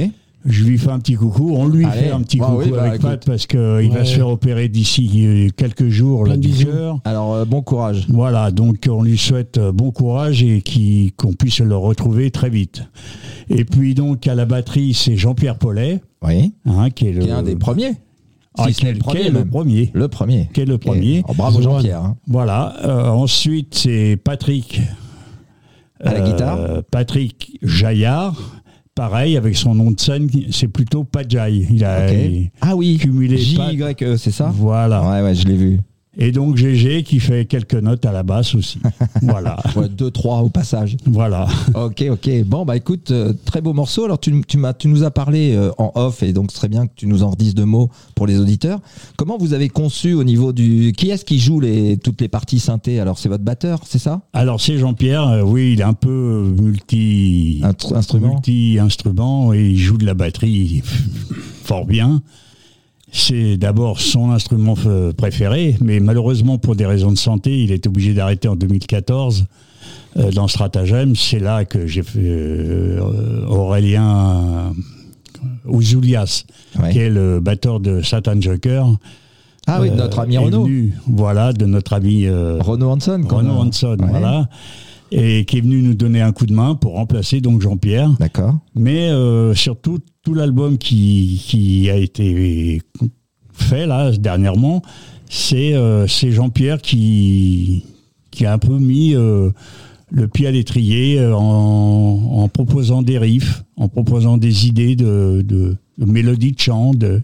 Je 0.46 0.64
lui 0.64 0.78
fais 0.78 0.88
un 0.90 0.98
petit 1.00 1.14
coucou, 1.16 1.52
on 1.54 1.68
lui 1.68 1.84
Allez. 1.84 2.04
fait 2.04 2.10
un 2.10 2.22
petit 2.22 2.38
Bah 2.38 2.46
coucou 2.46 2.62
oui, 2.62 2.70
bah, 2.70 2.80
avec 2.82 2.94
écoute. 2.94 3.10
Pat 3.10 3.24
parce 3.26 3.46
qu'il 3.46 3.90
va 3.92 4.04
se 4.06 4.14
faire 4.14 4.28
opérer 4.28 4.68
d'ici 4.68 5.10
euh, 5.26 5.48
quelques 5.54 5.88
jours 5.90 6.24
là, 6.26 6.36
de 6.36 6.40
du 6.40 6.48
bisous. 6.48 6.66
cœur. 6.66 6.98
Alors, 7.04 7.34
euh, 7.34 7.44
bon 7.44 7.60
courage. 7.60 8.06
Voilà, 8.08 8.50
donc 8.50 8.88
on 8.90 9.02
lui 9.02 9.18
souhaite 9.18 9.58
euh, 9.58 9.70
bon 9.70 9.90
courage 9.90 10.42
et 10.42 10.62
qu'on 11.16 11.34
puisse 11.34 11.60
le 11.60 11.76
retrouver 11.76 12.30
très 12.30 12.48
vite. 12.48 12.84
Et 13.50 13.64
puis 13.66 13.94
donc 13.94 14.26
à 14.26 14.34
la 14.34 14.46
batterie, 14.46 14.94
c'est 14.94 15.16
Jean-Pierre 15.16 15.58
Paulet, 15.58 16.00
Oui. 16.22 16.54
hein, 16.64 16.88
qui 16.88 17.08
est 17.08 17.12
le 17.12 17.20
Qui 17.22 17.28
est 17.28 17.32
un 17.32 17.42
des 17.42 17.56
premiers. 17.56 17.92
Ah, 18.58 18.64
si 18.68 18.74
ce 18.74 18.84
n'est 18.86 18.92
qui 18.92 18.98
le 18.98 19.02
premier. 19.04 19.20
est 19.26 19.30
le 19.30 19.44
premier. 19.44 19.90
Le 19.92 20.08
premier. 20.08 20.48
Qui 20.54 20.60
est 20.62 20.64
le 20.64 20.78
premier. 20.78 21.22
Oh, 21.28 21.34
bravo. 21.36 21.60
Jean-Pierre. 21.60 22.02
hein. 22.02 22.16
Voilà. 22.26 22.76
Euh, 22.84 23.08
ensuite, 23.08 23.74
c'est 23.74 24.16
Patrick. 24.16 24.80
À 26.02 26.14
la 26.14 26.20
guitare 26.22 26.82
Patrick 26.90 27.58
Jaillard. 27.62 28.40
Pareil, 29.00 29.38
avec 29.38 29.56
son 29.56 29.74
nom 29.74 29.90
de 29.92 29.98
scène, 29.98 30.28
c'est 30.50 30.68
plutôt 30.68 31.04
Pajay. 31.04 31.66
Il 31.70 31.82
a 31.86 32.04
Ok. 32.04 32.12
il- 32.12 32.50
Ah 32.60 32.76
oui. 32.76 32.98
cumulé 33.00 33.38
J-Y-E, 33.38 34.18
c'est 34.18 34.30
ça? 34.30 34.52
Voilà. 34.54 35.02
Ouais, 35.08 35.22
ouais, 35.22 35.34
je 35.34 35.46
l'ai 35.46 35.56
vu. 35.56 35.80
Et 36.22 36.32
donc 36.32 36.56
GG 36.58 37.02
qui 37.02 37.18
fait 37.18 37.46
quelques 37.46 37.74
notes 37.74 38.04
à 38.04 38.12
la 38.12 38.22
basse 38.22 38.54
aussi. 38.54 38.78
voilà. 39.22 39.56
Ouais, 39.74 39.88
deux, 39.88 40.10
trois 40.10 40.42
au 40.42 40.50
passage. 40.50 40.98
Voilà. 41.06 41.48
Ok, 41.74 42.04
ok. 42.10 42.30
Bon, 42.44 42.66
bah 42.66 42.76
écoute, 42.76 43.10
euh, 43.10 43.32
très 43.46 43.62
beau 43.62 43.72
morceau. 43.72 44.04
Alors, 44.04 44.20
tu, 44.20 44.38
tu, 44.46 44.58
nous 44.88 45.02
as 45.02 45.10
parlé 45.10 45.54
euh, 45.56 45.70
en 45.78 45.92
off, 45.94 46.22
et 46.22 46.34
donc 46.34 46.50
ce 46.52 46.58
serait 46.58 46.68
bien 46.68 46.86
que 46.86 46.92
tu 46.94 47.06
nous 47.06 47.22
en 47.22 47.30
redises 47.30 47.54
deux 47.54 47.64
mots 47.64 47.88
pour 48.14 48.26
les 48.26 48.38
auditeurs. 48.38 48.80
Comment 49.16 49.38
vous 49.38 49.54
avez 49.54 49.70
conçu 49.70 50.12
au 50.12 50.22
niveau 50.22 50.52
du. 50.52 50.92
Qui 50.94 51.08
est-ce 51.08 51.24
qui 51.24 51.38
joue 51.38 51.58
les, 51.58 51.96
toutes 51.96 52.20
les 52.20 52.28
parties 52.28 52.58
synthé? 52.58 53.00
Alors, 53.00 53.18
c'est 53.18 53.30
votre 53.30 53.44
batteur, 53.44 53.80
c'est 53.86 53.98
ça? 53.98 54.20
Alors 54.34 54.60
c'est 54.60 54.76
Jean-Pierre, 54.76 55.26
euh, 55.26 55.42
oui, 55.42 55.72
il 55.72 55.80
est 55.80 55.84
un 55.84 55.94
peu 55.94 56.54
multi 56.60 57.60
Instru- 57.62 57.96
Instrument 57.96 58.34
multi 58.34 58.78
instrument 58.78 59.52
et 59.54 59.70
il 59.70 59.78
joue 59.78 59.96
de 59.96 60.04
la 60.04 60.14
batterie 60.14 60.82
fort 61.64 61.86
bien. 61.86 62.22
C'est 63.12 63.56
d'abord 63.56 64.00
son 64.00 64.30
instrument 64.30 64.74
préféré, 65.16 65.76
mais 65.80 65.98
malheureusement 66.00 66.58
pour 66.58 66.76
des 66.76 66.86
raisons 66.86 67.10
de 67.10 67.18
santé, 67.18 67.62
il 67.62 67.72
est 67.72 67.86
obligé 67.86 68.14
d'arrêter 68.14 68.46
en 68.48 68.54
2014 68.56 69.46
euh, 70.16 70.30
dans 70.32 70.46
Stratagem. 70.48 71.16
C'est 71.16 71.40
là 71.40 71.64
que 71.64 71.86
j'ai 71.86 72.02
fait 72.04 72.20
euh, 72.22 73.44
Aurélien 73.48 74.72
Ouzoulias, 75.66 76.44
Ouais. 76.80 76.90
qui 76.92 76.98
est 76.98 77.10
le 77.10 77.40
batteur 77.40 77.80
de 77.80 78.00
Satan 78.02 78.40
Joker. 78.40 78.86
Ah 79.66 79.80
oui, 79.80 79.88
de 79.90 79.94
euh, 79.94 79.98
notre 79.98 80.20
ami 80.20 80.34
est 80.36 80.38
Renaud. 80.38 80.64
venu, 80.64 80.94
voilà, 81.08 81.52
de 81.52 81.66
notre 81.66 81.92
ami 81.94 82.26
euh, 82.26 82.58
Renaud 82.60 82.90
Hanson. 82.90 83.22
qu'on 83.28 83.38
Renaud 83.38 83.54
a- 83.54 83.64
Hanson, 83.64 83.96
Ouais. 83.98 84.06
voilà, 84.08 84.48
et 85.12 85.44
qui 85.44 85.58
est 85.58 85.60
venu 85.60 85.82
nous 85.82 85.94
donner 85.94 86.20
un 86.20 86.32
coup 86.32 86.46
de 86.46 86.52
main 86.52 86.74
pour 86.74 86.92
remplacer 86.94 87.40
donc 87.40 87.60
Jean-Pierre. 87.62 88.10
D'accord. 88.20 88.58
Mais 88.74 89.08
euh, 89.10 89.54
surtout 89.54 89.98
tout 90.22 90.34
l'album 90.34 90.78
qui, 90.78 91.42
qui 91.44 91.90
a 91.90 91.96
été 91.96 92.80
fait 93.52 93.86
là 93.86 94.12
dernièrement, 94.12 94.82
c'est 95.28 95.74
euh, 95.74 96.06
c'est 96.06 96.32
Jean-Pierre 96.32 96.80
qui 96.82 97.84
qui 98.30 98.46
a 98.46 98.52
un 98.52 98.58
peu 98.58 98.78
mis 98.78 99.14
euh, 99.14 99.50
le 100.12 100.28
pied 100.28 100.46
à 100.46 100.50
l'étrier 100.50 101.18
euh, 101.18 101.34
en, 101.36 102.42
en 102.42 102.48
proposant 102.48 103.02
des 103.02 103.18
riffs, 103.18 103.62
en 103.76 103.88
proposant 103.88 104.36
des 104.38 104.66
idées 104.68 104.94
de, 104.96 105.42
de, 105.44 105.76
de 105.98 106.04
mélodies 106.04 106.52
de 106.52 106.60
chant. 106.60 106.92
de- 106.94 107.22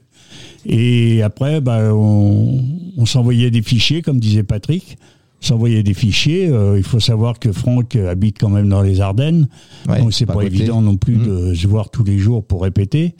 et 0.69 1.23
après, 1.23 1.61
bah, 1.61 1.95
on, 1.95 2.63
on 2.97 3.07
s'envoyait 3.07 3.51
des 3.53 3.63
fichiers, 3.63 4.03
comme 4.03 4.19
disait 4.19 4.43
Patrick. 4.43 4.99
On 5.43 5.47
s'envoyait 5.47 5.83
des 5.83 5.95
fichiers. 5.95 6.49
Euh, 6.49 6.77
il 6.79 6.83
faut 6.83 6.99
savoir 7.01 7.39
que 7.39 7.53
Franck 7.53 7.95
habite 7.97 8.39
quand 8.41 8.49
même 8.49 8.69
dans 8.69 8.83
les 8.83 9.01
Ardennes. 9.01 9.49
Ouais, 9.89 9.99
donc 10.01 10.13
c'est 10.13 10.27
pas 10.27 10.43
évident 10.43 10.81
non 10.83 10.97
plus 10.97 11.17
de 11.17 11.55
se 11.55 11.67
voir 11.67 11.91
tous 11.91 12.05
les 12.05 12.19
jours 12.19 12.45
pour 12.45 12.63
répéter. 12.63 13.15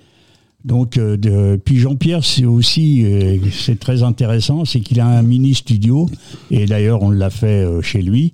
Donc, 0.65 0.97
euh, 0.97 1.17
de- 1.17 1.61
puis 1.65 1.77
Jean-Pierre, 1.77 2.25
c'est 2.25 2.45
aussi, 2.45 3.05
euh, 3.05 3.37
c'est 3.53 3.79
très 3.79 4.03
intéressant, 4.03 4.65
c'est 4.65 4.81
qu'il 4.81 4.99
a 4.99 5.07
un 5.07 5.23
mini 5.23 5.55
studio, 5.55 6.09
et 6.51 6.67
d'ailleurs 6.67 7.03
on 7.03 7.11
l'a 7.11 7.31
fait 7.31 7.65
chez 7.83 8.03
lui, 8.03 8.33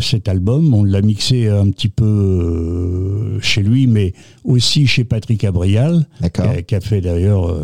cet 0.00 0.28
album, 0.28 0.72
on 0.74 0.84
l'a 0.84 1.00
mixé 1.02 1.48
un 1.48 1.68
petit 1.70 1.88
peu 1.88 3.38
chez 3.40 3.62
lui, 3.62 3.86
mais 3.86 4.12
aussi 4.44 4.86
chez 4.86 5.04
Patrick 5.04 5.44
Abrial, 5.44 6.06
qui 6.32 6.40
a, 6.40 6.62
qui 6.62 6.74
a 6.74 6.80
fait 6.80 7.00
d'ailleurs 7.00 7.54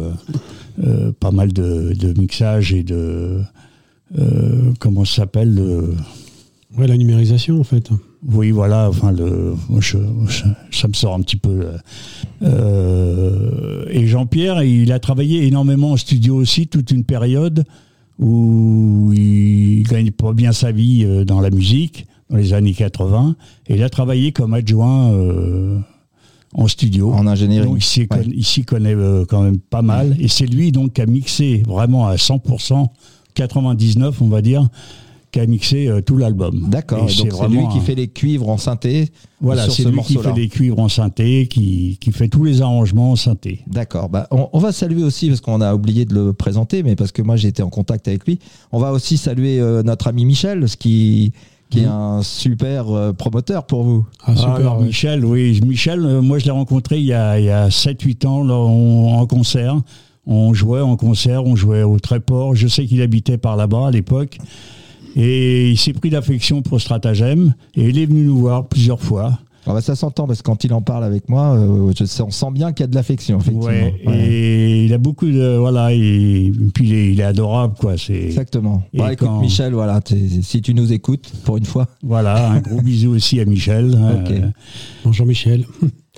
pas 1.21 1.31
mal 1.31 1.53
de, 1.53 1.93
de 1.99 2.19
mixages 2.19 2.73
et 2.73 2.83
de 2.83 3.41
euh, 4.17 4.73
comment 4.79 5.05
ça 5.05 5.17
s'appelle 5.23 5.53
le- 5.55 5.95
Ouais, 6.77 6.87
la 6.87 6.97
numérisation 6.97 7.59
en 7.59 7.65
fait. 7.65 7.89
oui, 8.27 8.51
voilà, 8.53 8.89
enfin, 8.91 9.11
le, 9.11 9.55
moi, 9.69 9.81
je- 9.81 9.97
je- 10.29 10.45
ça 10.79 10.87
me 10.87 10.93
sort 10.93 11.15
un 11.15 11.21
petit 11.23 11.37
peu. 11.37 11.59
là. 11.61 11.79
Euh, 12.43 13.85
et 13.91 14.07
Jean-Pierre, 14.07 14.63
il 14.63 14.93
a 14.93 14.99
travaillé 14.99 15.47
énormément 15.47 15.93
en 15.93 15.97
studio 15.97 16.37
aussi, 16.37 16.67
toute 16.67 16.91
une 16.91 17.05
période 17.05 17.65
où 18.19 19.13
il 19.15 19.83
gagne 19.85 20.11
pas 20.11 20.33
bien 20.33 20.53
sa 20.53 20.73
vie 20.73 21.05
euh, 21.05 21.25
dans 21.25 21.41
la 21.41 21.51
musique, 21.51 22.07
dans 22.31 22.37
les 22.37 22.53
années 22.53 22.75
80. 22.75 23.37
Et 23.69 23.77
il 23.77 23.83
a 23.83 23.89
travaillé 23.89 24.33
comme 24.33 24.55
adjoint 24.55 25.11
euh, 25.13 25.79
en 26.55 26.67
studio. 26.69 27.13
En 27.13 27.27
ingénierie. 27.27 27.67
Donc 27.67 27.79
il 27.79 27.83
s'y 27.85 28.01
Ouais. 28.61 28.65
connaît 28.67 28.95
euh, 28.95 29.25
quand 29.27 29.43
même 29.43 29.59
pas 29.59 29.83
mal. 29.83 30.17
Et 30.21 30.29
c'est 30.29 30.47
lui 30.47 30.73
donc 30.73 30.95
qui 30.95 31.01
a 31.01 31.07
mixé 31.07 31.63
vraiment 31.67 32.07
à 32.09 32.17
100%, 32.17 32.89
99 33.43 34.21
on 34.21 34.29
va 34.29 34.43
dire, 34.43 34.69
qui 35.31 35.41
a 35.41 35.47
mixé 35.47 35.89
euh, 35.89 36.01
tout 36.01 36.17
l'album. 36.17 36.69
D'accord. 36.71 37.01
Donc, 37.01 37.11
c'est 37.11 37.49
lui 37.49 37.69
qui 37.71 37.81
fait 37.81 37.95
les 37.95 38.09
cuivres 38.09 38.49
en 38.49 38.57
synthé. 38.57 39.11
voilà, 39.41 39.65
sur 39.65 39.73
c'est 39.75 39.83
ce 39.85 39.89
lui 39.89 40.01
qui 40.03 40.17
fait 40.17 40.33
les 40.33 40.49
cuivres 40.49 40.79
en 40.81 40.89
synthé, 40.89 41.47
qui, 41.47 41.99
qui 42.01 42.13
fait 42.13 42.29
tous 42.29 42.45
les 42.45 42.63
arrangements 42.63 43.13
en 43.13 43.17
synthé. 43.17 43.61
D'accord. 43.67 44.09
Bah, 44.09 44.27
on, 44.31 44.49
on 44.53 44.59
va 44.59 44.73
saluer 44.73 45.05
aussi, 45.05 45.29
parce 45.29 45.41
qu'on 45.43 45.61
a 45.61 45.75
oublié 45.75 46.05
de 46.07 46.15
le 46.15 46.33
présenter, 46.33 46.83
mais 46.83 46.97
parce 46.97 47.13
que 47.13 47.21
moi 47.23 47.37
j'ai 47.37 47.49
été 47.49 47.63
en 47.63 47.69
contact 47.71 48.09
avec 48.09 48.27
lui. 48.27 48.39
On 48.73 48.79
va 48.81 48.91
aussi 48.93 49.17
saluer 49.19 49.61
euh, 49.61 49.83
notre 49.83 50.07
ami 50.09 50.25
Michel, 50.25 50.67
ce 50.67 50.79
qui, 50.79 51.33
qui 51.69 51.81
est 51.81 51.85
un 51.85 52.23
super 52.23 52.89
euh, 52.91 53.13
promoteur 53.13 53.67
pour 53.67 53.83
vous. 53.85 54.07
Ah, 54.25 54.35
super. 54.35 54.55
Alors 54.55 54.79
ouais. 54.81 54.87
Michel, 54.87 55.27
oui, 55.27 55.61
Michel, 55.63 56.03
euh, 56.07 56.23
moi 56.23 56.39
je 56.39 56.47
l'ai 56.47 56.51
rencontré 56.53 56.99
il 57.01 57.05
y 57.05 57.13
a, 57.13 57.33
a 57.33 57.69
7-8 57.69 58.27
ans 58.27 58.43
là, 58.43 58.55
on- 58.55 59.13
en 59.19 59.27
concert. 59.27 59.77
On 60.31 60.53
jouait 60.53 60.83
en 60.83 60.97
concert, 60.97 61.45
on 61.47 61.57
jouait 61.57 61.83
au 61.83 61.99
Tréport. 61.99 62.55
Je 62.55 62.69
sais 62.69 62.85
qu'il 62.85 63.01
habitait 63.01 63.39
par 63.39 63.57
là-bas 63.57 63.87
à 63.87 63.91
l'époque. 63.91 64.39
Et 65.17 65.71
il 65.71 65.79
s'est 65.79 65.95
pris 65.95 66.11
d'affection 66.11 66.61
pour 66.63 66.81
Stratagem. 66.81 67.55
Et 67.75 67.89
il 67.89 67.99
est 67.99 68.05
venu 68.07 68.25
nous 68.25 68.37
voir 68.37 68.67
plusieurs 68.69 69.01
fois. 69.01 69.39
Ah 69.67 69.75
bah, 69.75 69.81
ça 69.83 69.95
s'entend, 69.97 70.27
parce 70.27 70.39
que 70.41 70.45
quand 70.45 70.65
il 70.65 70.73
en 70.73 70.81
parle 70.81 71.05
avec 71.05 71.29
moi, 71.29 71.55
euh, 71.57 71.93
je 71.99 72.05
sais- 72.05 72.23
on 72.23 72.31
sent 72.31 72.47
bien 72.53 72.73
qu'il 72.73 72.85
y 72.85 72.85
a 72.85 72.87
de 72.87 72.95
l'affection, 72.95 73.39
effectivement. 73.39 73.67
Ouais, 73.67 73.95
Ouais. 74.07 74.19
Et 74.29 74.85
il 74.87 74.93
a 74.95 74.99
beaucoup 74.99 75.27
de. 75.27 75.57
Voilà, 75.59 75.93
et, 75.93 76.51
puis 76.73 76.89
il 76.89 76.95
est, 76.95 77.11
il 77.13 77.21
est 77.21 77.25
adorable, 77.25 77.75
quoi. 77.79 77.99
C'est, 77.99 78.15
Exactement. 78.15 78.83
Et 78.95 78.99
Bah, 78.99 79.13
écoute, 79.13 79.29
quand- 79.29 79.41
Michel, 79.41 79.75
voilà, 79.75 80.01
si 80.43 80.63
tu 80.63 80.73
nous 80.73 80.91
écoutes, 80.93 81.31
pour 81.45 81.59
une 81.59 81.67
fois. 81.67 81.87
voilà, 82.03 82.51
un 82.51 82.61
gros 82.61 82.81
bisou 82.81 83.11
aussi 83.11 83.41
à 83.41 83.45
Michel. 83.45 83.95
Euh, 83.95 84.49
Bonjour 85.05 85.27
Michel. 85.27 85.65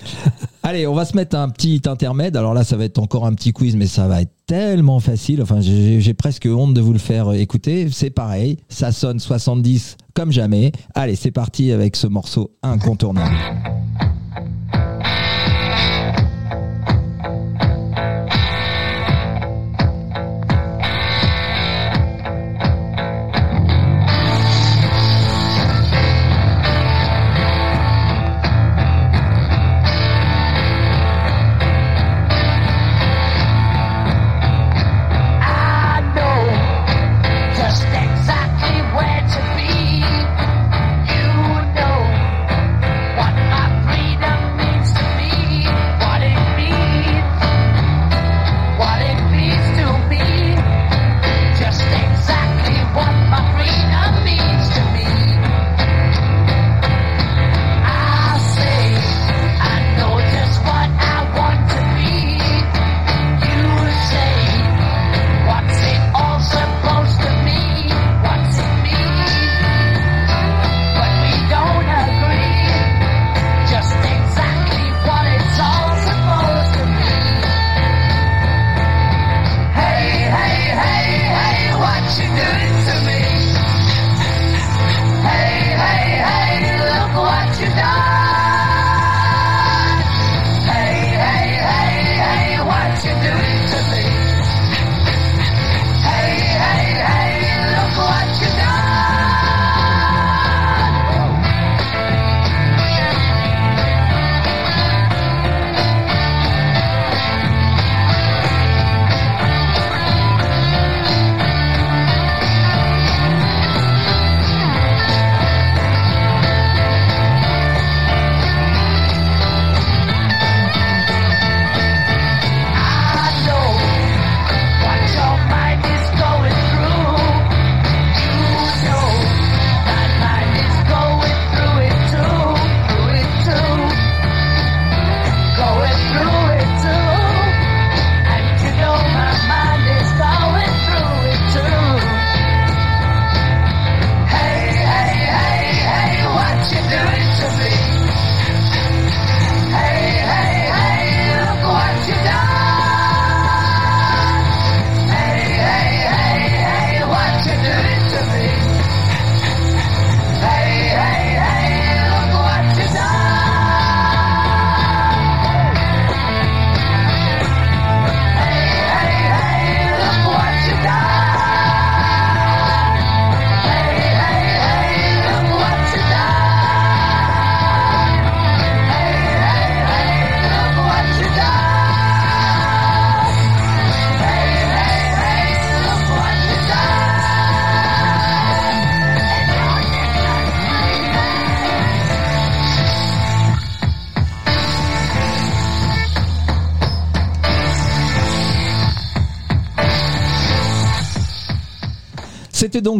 Allez, 0.62 0.86
on 0.86 0.94
va 0.94 1.04
se 1.04 1.16
mettre 1.16 1.36
un 1.36 1.48
petit 1.48 1.82
intermède. 1.86 2.36
Alors 2.36 2.54
là, 2.54 2.64
ça 2.64 2.76
va 2.76 2.84
être 2.84 2.98
encore 2.98 3.26
un 3.26 3.34
petit 3.34 3.52
quiz, 3.52 3.76
mais 3.76 3.86
ça 3.86 4.06
va 4.06 4.22
être 4.22 4.32
tellement 4.46 5.00
facile. 5.00 5.42
Enfin, 5.42 5.60
j'ai 5.60 6.14
presque 6.14 6.46
honte 6.46 6.74
de 6.74 6.80
vous 6.80 6.92
le 6.92 6.98
faire 6.98 7.28
euh, 7.28 7.34
écouter. 7.34 7.88
C'est 7.90 8.10
pareil, 8.10 8.58
ça 8.68 8.92
sonne 8.92 9.18
70 9.18 9.96
comme 10.14 10.32
jamais. 10.32 10.72
Allez, 10.94 11.16
c'est 11.16 11.30
parti 11.30 11.72
avec 11.72 11.96
ce 11.96 12.06
morceau 12.06 12.52
incontournable. 12.62 13.36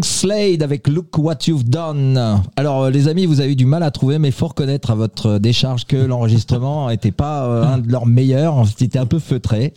Slade 0.04 0.62
avec 0.62 0.86
Look 0.88 1.16
What 1.18 1.38
You've 1.46 1.64
Done. 1.64 2.42
Alors 2.56 2.84
euh, 2.84 2.90
les 2.90 3.08
amis, 3.08 3.26
vous 3.26 3.40
avez 3.40 3.52
eu 3.52 3.56
du 3.56 3.66
mal 3.66 3.82
à 3.82 3.90
trouver, 3.90 4.18
mais 4.18 4.30
faut 4.30 4.48
reconnaître 4.48 4.90
à 4.90 4.94
votre 4.94 5.38
décharge 5.38 5.84
que 5.86 5.96
l'enregistrement 5.96 6.88
n'était 6.90 7.12
pas 7.12 7.44
euh, 7.46 7.64
un 7.64 7.78
de 7.78 7.90
leurs 7.90 8.06
meilleurs. 8.06 8.64
C'était 8.76 8.98
un 8.98 9.06
peu 9.06 9.18
feutré. 9.18 9.74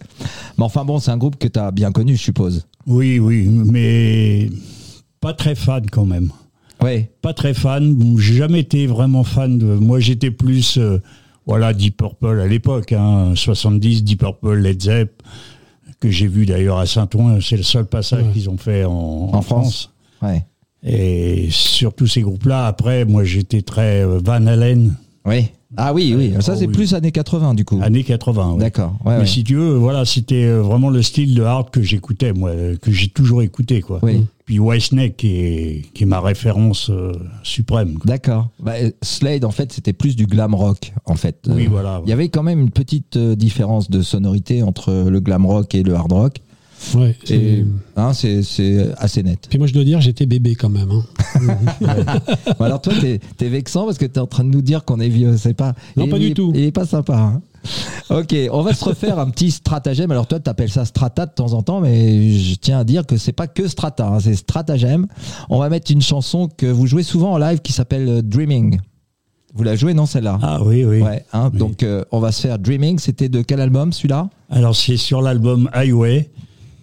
Mais 0.58 0.64
enfin 0.64 0.86
bon, 0.86 1.00
c'est 1.00 1.12
un 1.12 1.18
groupe 1.18 1.38
que 1.38 1.48
tu 1.48 1.60
as 1.60 1.72
bien 1.72 1.92
connu, 1.92 2.16
je 2.16 2.22
suppose. 2.22 2.66
Oui, 2.88 3.20
oui, 3.20 3.48
mais 3.48 4.50
pas 5.22 5.34
très 5.34 5.56
fan 5.56 5.90
quand 5.90 6.06
même. 6.06 6.32
Oui. 6.84 7.06
Pas 7.22 7.34
très 7.34 7.54
fan. 7.54 7.94
Bon, 7.96 8.18
J'ai 8.18 8.34
jamais 8.36 8.60
été 8.60 8.88
vraiment 8.88 9.24
fan 9.24 9.58
de. 9.58 9.66
Moi, 9.66 10.00
j'étais 10.02 10.32
plus, 10.32 10.78
euh, 10.78 10.98
voilà, 11.48 11.74
Deep 11.74 11.96
Purple 11.98 12.42
à 12.42 12.48
l'époque, 12.48 12.92
hein, 12.92 13.32
70, 13.36 14.04
Deep 14.04 14.20
Purple, 14.20 14.56
Led 14.56 14.82
Zepp, 14.82 15.24
que 16.02 16.10
j'ai 16.10 16.28
vu 16.28 16.46
d'ailleurs 16.46 16.80
à 16.80 16.86
Saint-Ouen. 16.86 17.40
C'est 17.40 17.56
le 17.56 17.64
seul 17.64 17.86
passage 17.86 18.24
Ouais. 18.26 18.32
qu'ils 18.34 18.50
ont 18.50 18.58
fait 18.58 18.84
en, 18.84 19.30
En 19.34 19.42
France. 19.42 19.92
Ouais. 20.24 20.46
Et 20.86 21.48
sur 21.50 21.94
tous 21.94 22.08
ces 22.08 22.22
groupes-là, 22.22 22.68
après, 22.68 23.06
moi, 23.06 23.24
j'étais 23.24 23.62
très 23.62 24.04
euh, 24.04 24.20
Van 24.24 24.46
Halen, 24.46 24.96
Oui. 25.26 25.50
Ah 25.76 25.92
oui, 25.92 26.14
oui. 26.16 26.34
Ça 26.40 26.54
Oh, 26.54 26.60
c'est 26.60 26.68
oui. 26.68 26.74
plus 26.74 26.94
années 26.94 27.12
80 27.12 27.56
du 27.56 27.66
coup. 27.66 27.80
années 27.82 28.04
80. 28.04 28.52
ouais. 28.54 28.60
D'accord. 28.60 28.96
Ouais, 29.04 29.14
Mais 29.16 29.20
ouais. 29.22 29.26
si 29.26 29.44
tu 29.44 29.56
veux, 29.56 29.74
voilà, 29.74 30.06
c'était 30.06 30.44
euh, 30.46 30.62
vraiment 30.62 30.90
le 30.92 31.02
style 31.02 31.34
de 31.34 31.42
hard 31.42 31.72
que 31.72 31.82
j'écoutais, 31.82 32.32
moi, 32.32 32.52
euh, 32.52 32.76
que 32.80 32.92
j'ai 32.92 33.08
toujours 33.08 33.42
écouté, 33.42 33.82
quoi. 33.82 33.98
Oui. 34.04 34.24
Puis 34.46 34.60
Whitesnake, 34.60 35.16
qui 35.18 35.28
est, 35.40 35.82
qui 35.96 36.04
est 36.04 36.06
ma 36.06 36.20
référence 36.20 36.92
euh, 36.92 37.14
suprême. 37.42 37.98
D'accord. 38.06 38.50
Bah, 38.60 38.74
Slade, 39.02 39.46
en 39.46 39.52
fait, 39.52 39.72
c'était 39.74 39.94
plus 39.94 40.16
du 40.16 40.28
glam 40.28 40.54
rock, 40.54 40.94
en 41.06 41.16
fait. 41.16 41.38
Oui, 41.48 41.66
Euh, 41.66 41.70
voilà. 41.72 42.02
Il 42.06 42.10
y 42.10 42.14
avait 42.14 42.30
quand 42.30 42.44
même 42.44 42.60
une 42.60 42.70
petite 42.70 43.18
différence 43.18 43.90
de 43.90 44.02
sonorité 44.04 44.62
entre 44.62 44.92
le 45.10 45.20
glam 45.22 45.46
rock 45.48 45.74
et 45.74 45.82
le 45.82 45.96
hard 45.96 46.12
rock. 46.12 46.42
Ouais, 46.96 47.16
c'est- 47.24 47.66
hein, 47.96 48.14
c'est 48.14 48.44
c'est 48.44 48.88
assez 48.98 49.24
net. 49.24 49.48
Puis 49.50 49.58
moi, 49.58 49.68
je 49.68 49.74
dois 49.74 49.84
dire, 49.84 50.02
j'étais 50.02 50.26
bébé 50.26 50.56
quand 50.56 50.70
même. 50.70 50.90
hein. 50.92 51.04
Bon, 52.60 52.66
alors 52.66 52.82
toi, 52.82 52.94
t'es 53.00 53.20
es 53.42 53.50
vexant 53.50 53.86
parce 53.86 53.98
que 53.98 54.06
t'es 54.06 54.20
en 54.20 54.28
train 54.28 54.44
de 54.44 54.50
nous 54.50 54.62
dire 54.62 54.86
qu'on 54.86 55.00
est 55.00 55.10
vieux. 55.10 55.38
C'est 55.38 55.54
pas. 55.54 55.74
Non, 55.98 56.06
il- 56.06 56.10
pas 56.10 56.20
du 56.20 56.28
il- 56.28 56.34
tout. 56.34 56.52
Il 56.56 56.64
est 56.64 56.72
pas 56.72 56.86
sympa. 56.86 57.16
hein. 57.18 57.42
Ok, 58.10 58.36
on 58.52 58.62
va 58.62 58.74
se 58.74 58.84
refaire 58.84 59.18
un 59.20 59.30
petit 59.30 59.50
stratagème. 59.50 60.12
Alors 60.12 60.28
toi, 60.28 60.40
t'appelles 60.40 60.70
ça 60.70 60.84
strata 60.84 61.26
de 61.26 61.32
temps 61.32 61.54
en 61.54 61.64
temps, 61.64 61.80
mais 61.80 62.32
je 62.38 62.56
tiens 62.56 62.80
à 62.80 62.84
dire 62.84 63.06
que 63.06 63.16
c'est 63.18 63.32
pas 63.32 63.48
que 63.48 63.68
strata, 63.70 64.06
hein, 64.08 64.20
c'est 64.20 64.36
stratagème. 64.36 65.08
On 65.50 65.60
va 65.60 65.70
mettre 65.70 65.90
une 65.92 66.02
chanson 66.02 66.50
que 66.56 66.66
vous 66.66 66.88
jouez 66.88 67.04
souvent 67.04 67.32
en 67.32 67.38
live 67.38 67.60
qui 67.62 67.72
s'appelle 67.72 68.08
euh, 68.10 68.22
Dreaming. 68.22 68.80
Vous 69.56 69.64
la 69.64 69.76
jouez, 69.76 69.94
non, 69.94 70.06
celle-là? 70.06 70.40
Ah 70.42 70.62
oui, 70.64 70.84
oui. 70.84 71.02
Ouais, 71.02 71.24
hein, 71.32 71.50
Oui. 71.54 71.60
donc 71.60 71.84
euh, 71.84 72.04
on 72.12 72.20
va 72.20 72.32
se 72.34 72.42
faire 72.42 72.60
Dreaming. 72.60 73.00
C'était 73.00 73.30
de 73.30 73.42
quel 73.42 73.62
album 73.62 73.94
celui-là? 73.94 74.30
Alors, 74.50 74.76
c'est 74.76 74.98
sur 74.98 75.22
l'album 75.22 75.70
Highway, 75.74 76.30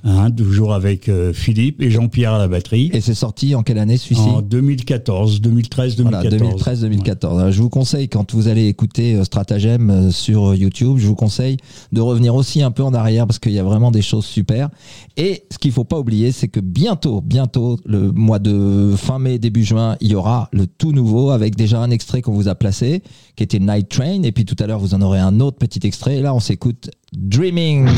hein, 0.04 0.30
toujours 0.30 0.74
avec 0.74 1.08
euh, 1.08 1.32
Philippe 1.32 1.82
et 1.82 1.90
Jean-Pierre 1.90 2.34
à 2.34 2.38
la 2.38 2.48
batterie, 2.48 2.90
Et 2.92 3.00
c'est 3.00 3.14
sorti 3.14 3.54
en 3.54 3.62
quelle 3.62 3.78
année 3.78 3.96
celui-ci 3.96 4.22
en 4.22 4.42
2014, 4.42 5.40
2013, 5.40 5.96
2014. 5.96 6.40
Voilà, 6.40 6.54
2013-2014. 6.56 7.38
Alors, 7.38 7.52
Je 7.52 7.62
vous 7.62 7.68
conseille, 7.68 8.08
quand 8.08 8.34
vous 8.34 8.48
allez 8.48 8.66
écouter 8.66 9.14
euh, 9.14 9.24
Stratagème 9.24 9.90
euh, 9.90 10.10
sur 10.10 10.54
YouTube, 10.54 10.98
je 10.98 11.06
vous 11.06 11.14
conseille 11.14 11.58
de 11.92 12.00
revenir 12.00 12.34
aussi 12.34 12.62
un 12.62 12.70
peu 12.70 12.82
en 12.82 12.94
arrière 12.94 13.26
parce 13.26 13.38
qu'il 13.38 13.52
y 13.52 13.58
a 13.58 13.64
vraiment 13.64 13.90
des 13.90 14.02
choses 14.02 14.24
super. 14.24 14.70
Et 15.16 15.44
ce 15.50 15.58
qu'il 15.58 15.72
faut 15.72 15.84
pas 15.84 15.98
oublier, 15.98 16.32
c'est 16.32 16.48
que 16.48 16.60
bientôt, 16.60 17.20
bientôt, 17.20 17.78
le 17.84 18.12
mois 18.12 18.38
de 18.38 18.94
fin 18.96 19.18
mai, 19.18 19.38
début 19.38 19.64
juin, 19.64 19.96
il 20.00 20.12
y 20.12 20.14
aura 20.14 20.48
le 20.52 20.66
tout 20.66 20.92
nouveau 20.92 21.30
avec 21.30 21.56
déjà 21.56 21.80
un 21.80 21.90
extrait 21.90 22.22
qu'on 22.22 22.32
vous 22.32 22.48
a 22.48 22.54
placé, 22.54 23.02
qui 23.36 23.42
était 23.42 23.58
Night 23.58 23.88
Train. 23.88 24.22
Et 24.22 24.32
puis 24.32 24.44
tout 24.44 24.56
à 24.58 24.66
l'heure, 24.66 24.80
vous 24.80 24.94
en 24.94 25.02
aurez 25.02 25.20
un 25.20 25.40
autre 25.40 25.58
petit 25.58 25.86
extrait. 25.86 26.18
Et 26.18 26.22
là, 26.22 26.34
on 26.34 26.40
s'écoute 26.40 26.90
Dreaming. 27.12 27.88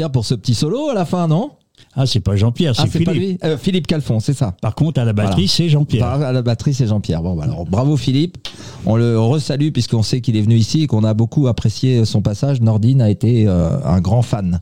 Jean-Pierre 0.00 0.12
pour 0.12 0.24
ce 0.24 0.34
petit 0.34 0.54
solo 0.54 0.88
à 0.88 0.94
la 0.94 1.04
fin, 1.04 1.28
non? 1.28 1.50
Ah, 1.94 2.06
c'est 2.06 2.20
pas 2.20 2.34
Jean-Pierre, 2.36 2.74
c'est 2.74 2.82
Ah, 2.82 2.86
c'est 2.90 3.00
pas 3.04 3.12
Philippe. 3.12 3.42
lui 3.42 3.48
Euh, 3.50 3.58
Philippe 3.58 3.86
Calfon, 3.86 4.18
c'est 4.20 4.32
ça. 4.32 4.54
Par 4.62 4.74
contre, 4.74 4.98
à 5.00 5.04
la 5.04 5.12
batterie, 5.12 5.32
Voilà. 5.42 5.48
c'est 5.48 5.68
Jean-Pierre. 5.68 6.18
Bah, 6.18 6.28
À 6.28 6.32
la 6.32 6.40
batterie, 6.42 6.72
c'est 6.72 6.86
Jean-Pierre. 6.86 7.22
Bon, 7.22 7.34
bah, 7.34 7.44
alors, 7.44 7.66
bravo 7.66 7.96
Philippe. 7.98 8.38
On 8.86 8.96
le 8.96 9.18
resalue 9.18 9.70
puisqu'on 9.72 10.02
sait 10.02 10.20
qu'il 10.22 10.36
est 10.36 10.40
venu 10.42 10.54
ici 10.56 10.82
et 10.82 10.86
qu'on 10.86 11.04
a 11.04 11.12
beaucoup 11.14 11.48
apprécié 11.48 12.04
son 12.06 12.22
passage. 12.22 12.60
Nordine 12.62 13.02
a 13.02 13.10
été 13.10 13.46
euh, 13.46 13.70
un 13.84 14.00
grand 14.00 14.22
fan. 14.22 14.60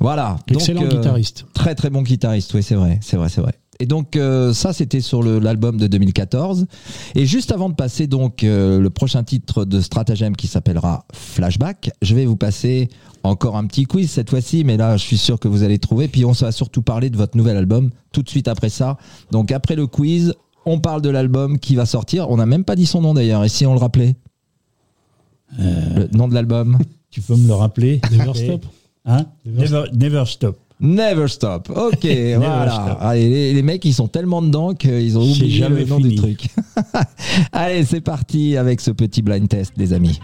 Voilà. 0.00 0.38
Donc, 0.48 0.58
Excellent 0.60 0.84
euh, 0.84 0.88
guitariste. 0.88 1.44
Très 1.52 1.74
très 1.74 1.90
bon 1.90 2.02
guitariste, 2.02 2.54
oui 2.54 2.62
c'est 2.62 2.74
vrai, 2.74 2.98
c'est 3.02 3.16
vrai, 3.16 3.28
c'est 3.28 3.40
vrai. 3.42 3.52
Et 3.80 3.86
donc 3.86 4.16
euh, 4.16 4.52
ça 4.52 4.72
c'était 4.72 5.00
sur 5.00 5.22
l'album 5.22 5.76
de 5.76 5.86
2014. 5.86 6.66
Et 7.14 7.26
juste 7.26 7.52
avant 7.52 7.68
de 7.68 7.74
passer 7.74 8.06
donc 8.06 8.44
euh, 8.44 8.78
le 8.78 8.90
prochain 8.90 9.24
titre 9.24 9.64
de 9.64 9.80
Stratagem 9.80 10.36
qui 10.36 10.46
s'appellera 10.46 11.04
Flashback, 11.12 11.90
je 12.02 12.14
vais 12.14 12.26
vous 12.26 12.36
passer 12.36 12.88
encore 13.22 13.56
un 13.56 13.66
petit 13.66 13.84
quiz 13.84 14.10
cette 14.10 14.30
fois-ci, 14.30 14.64
mais 14.64 14.76
là 14.76 14.96
je 14.96 15.02
suis 15.02 15.18
sûr 15.18 15.40
que 15.40 15.48
vous 15.48 15.62
allez 15.62 15.78
trouver. 15.78 16.08
Puis 16.08 16.24
on 16.24 16.32
va 16.32 16.52
surtout 16.52 16.82
parler 16.82 17.10
de 17.10 17.16
votre 17.16 17.36
nouvel 17.36 17.56
album 17.56 17.90
tout 18.12 18.22
de 18.22 18.28
suite 18.28 18.48
après 18.48 18.68
ça. 18.68 18.98
Donc 19.30 19.50
après 19.50 19.74
le 19.74 19.86
quiz, 19.86 20.34
on 20.64 20.78
parle 20.78 21.02
de 21.02 21.10
l'album 21.10 21.58
qui 21.58 21.74
va 21.74 21.86
sortir. 21.86 22.30
On 22.30 22.36
n'a 22.36 22.46
même 22.46 22.64
pas 22.64 22.76
dit 22.76 22.86
son 22.86 23.00
nom 23.00 23.14
d'ailleurs. 23.14 23.44
Et 23.44 23.48
si 23.48 23.66
on 23.66 23.72
le 23.72 23.80
rappelait? 23.80 24.14
Le 25.58 26.08
nom 26.16 26.28
de 26.28 26.34
l'album? 26.34 26.78
Tu 27.10 27.20
peux 27.20 27.36
me 27.36 27.46
le 27.46 27.52
rappeler? 27.52 28.00
Never 28.10 28.32
Stop. 28.34 28.64
Hein? 29.04 29.26
Never 29.44 30.24
Stop. 30.24 30.56
Never 30.82 31.28
Stop. 31.28 31.70
Ok, 31.70 32.04
voilà. 32.36 32.70
Stop. 32.72 32.98
Allez, 33.00 33.28
les, 33.28 33.54
les 33.54 33.62
mecs, 33.62 33.84
ils 33.84 33.94
sont 33.94 34.08
tellement 34.08 34.42
dedans 34.42 34.74
qu'ils 34.74 35.16
ont 35.16 35.22
oublié 35.22 35.50
jamais 35.58 35.80
le 35.80 35.86
nom 35.86 35.98
fini. 35.98 36.10
du 36.10 36.14
truc. 36.16 36.46
Allez, 37.52 37.84
c'est 37.84 38.00
parti 38.00 38.56
avec 38.56 38.80
ce 38.80 38.90
petit 38.90 39.22
blind 39.22 39.48
test, 39.48 39.72
les 39.76 39.92
amis. 39.92 40.20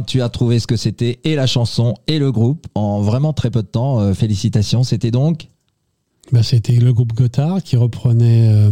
Tu 0.00 0.22
as 0.22 0.30
trouvé 0.30 0.58
ce 0.58 0.66
que 0.66 0.76
c'était 0.76 1.18
et 1.24 1.34
la 1.34 1.46
chanson 1.46 1.94
et 2.06 2.18
le 2.18 2.32
groupe 2.32 2.66
en 2.74 3.00
vraiment 3.02 3.32
très 3.34 3.50
peu 3.50 3.62
de 3.62 3.66
temps. 3.66 4.00
Euh, 4.00 4.14
félicitations. 4.14 4.84
C'était 4.84 5.10
donc 5.10 5.48
Bah, 6.32 6.42
C'était 6.42 6.76
le 6.76 6.92
groupe 6.94 7.12
Gotthard 7.12 7.62
qui 7.62 7.76
reprenait 7.76 8.48
euh, 8.48 8.70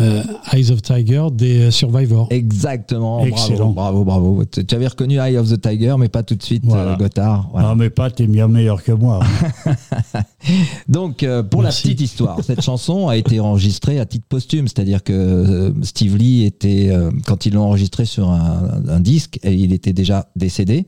euh, 0.00 0.22
Eyes 0.52 0.70
of 0.70 0.82
Tiger 0.82 1.24
des 1.32 1.70
Survivors. 1.70 2.28
exactement. 2.30 3.24
Excellent. 3.24 3.70
Bravo, 3.70 4.04
bravo, 4.04 4.32
bravo. 4.32 4.44
Tu 4.44 4.64
tu 4.66 4.74
avais 4.74 4.86
reconnu 4.88 5.16
Eye 5.18 5.36
of 5.38 5.48
the 5.48 5.60
Tiger, 5.60 5.94
mais 5.98 6.08
pas 6.08 6.22
tout 6.22 6.34
de 6.34 6.42
suite 6.42 6.62
Voilà. 6.64 6.92
euh, 6.92 6.96
Gotthard. 6.96 7.48
Voilà. 7.52 7.68
Non, 7.68 7.76
mais 7.76 7.90
pas, 7.90 8.10
t'es 8.10 8.26
bien 8.26 8.48
meilleur 8.48 8.82
que 8.82 8.92
moi. 8.92 9.20
Donc, 10.88 11.22
euh, 11.22 11.42
pour 11.42 11.62
Merci. 11.62 11.88
la 11.88 11.94
petite 11.94 12.00
histoire, 12.10 12.42
cette 12.44 12.62
chanson 12.62 13.08
a 13.08 13.16
été 13.16 13.40
enregistrée 13.40 13.98
à 13.98 14.06
titre 14.06 14.26
posthume, 14.28 14.68
c'est-à-dire 14.68 15.02
que 15.02 15.12
euh, 15.12 15.72
Steve 15.82 16.16
Lee 16.16 16.44
était, 16.44 16.88
euh, 16.90 17.10
quand 17.26 17.46
ils 17.46 17.54
l'ont 17.54 17.64
enregistré 17.64 18.04
sur 18.04 18.30
un, 18.30 18.70
un 18.88 19.00
disque, 19.00 19.38
il 19.44 19.72
était 19.72 19.92
déjà 19.92 20.28
décédé. 20.36 20.86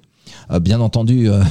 Euh, 0.50 0.60
bien 0.60 0.80
entendu, 0.80 1.28
euh, 1.30 1.42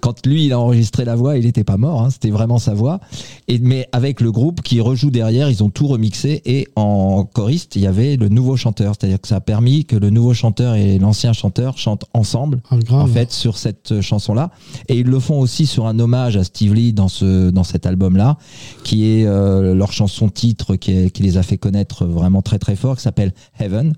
quand 0.00 0.26
lui 0.26 0.46
il 0.46 0.52
a 0.52 0.58
enregistré 0.60 1.04
la 1.04 1.14
voix, 1.16 1.36
il 1.38 1.44
n'était 1.44 1.64
pas 1.64 1.76
mort, 1.76 2.02
hein, 2.02 2.10
c'était 2.10 2.30
vraiment 2.30 2.58
sa 2.58 2.74
voix. 2.74 3.00
Et 3.48 3.58
mais 3.58 3.88
avec 3.92 4.20
le 4.20 4.32
groupe 4.32 4.62
qui 4.62 4.80
rejoue 4.80 5.10
derrière, 5.10 5.50
ils 5.50 5.62
ont 5.64 5.70
tout 5.70 5.86
remixé 5.86 6.42
et 6.44 6.68
en 6.76 7.24
choriste 7.24 7.76
il 7.76 7.82
y 7.82 7.86
avait 7.86 8.16
le 8.16 8.28
nouveau 8.28 8.56
chanteur, 8.56 8.94
c'est-à-dire 8.98 9.20
que 9.20 9.28
ça 9.28 9.36
a 9.36 9.40
permis 9.40 9.84
que 9.84 9.96
le 9.96 10.10
nouveau 10.10 10.34
chanteur 10.34 10.74
et 10.74 10.98
l'ancien 10.98 11.32
chanteur 11.32 11.78
chantent 11.78 12.04
ensemble 12.14 12.60
Ah, 12.70 12.76
en 12.94 13.06
fait 13.06 13.32
sur 13.32 13.56
cette 13.58 14.00
chanson 14.00 14.34
là 14.34 14.50
et 14.88 14.98
ils 14.98 15.06
le 15.06 15.18
font 15.20 15.38
aussi 15.40 15.66
sur 15.66 15.86
un 15.86 15.98
hommage 15.98 16.36
à 16.36 16.44
Steve 16.44 16.74
Lee 16.74 16.92
dans 16.92 17.08
ce 17.08 17.50
dans 17.50 17.64
cet 17.64 17.86
album 17.86 18.16
là 18.16 18.36
qui 18.84 19.04
est 19.06 19.26
euh, 19.26 19.74
leur 19.74 19.92
chanson 19.92 20.28
titre 20.28 20.76
qui, 20.76 20.92
est- 20.92 21.10
qui 21.10 21.22
les 21.22 21.36
a 21.36 21.42
fait 21.42 21.58
connaître 21.58 22.04
vraiment 22.06 22.42
très 22.42 22.58
très 22.58 22.76
fort 22.76 22.96
qui 22.96 23.02
s'appelle 23.02 23.32
Heaven 23.58 23.94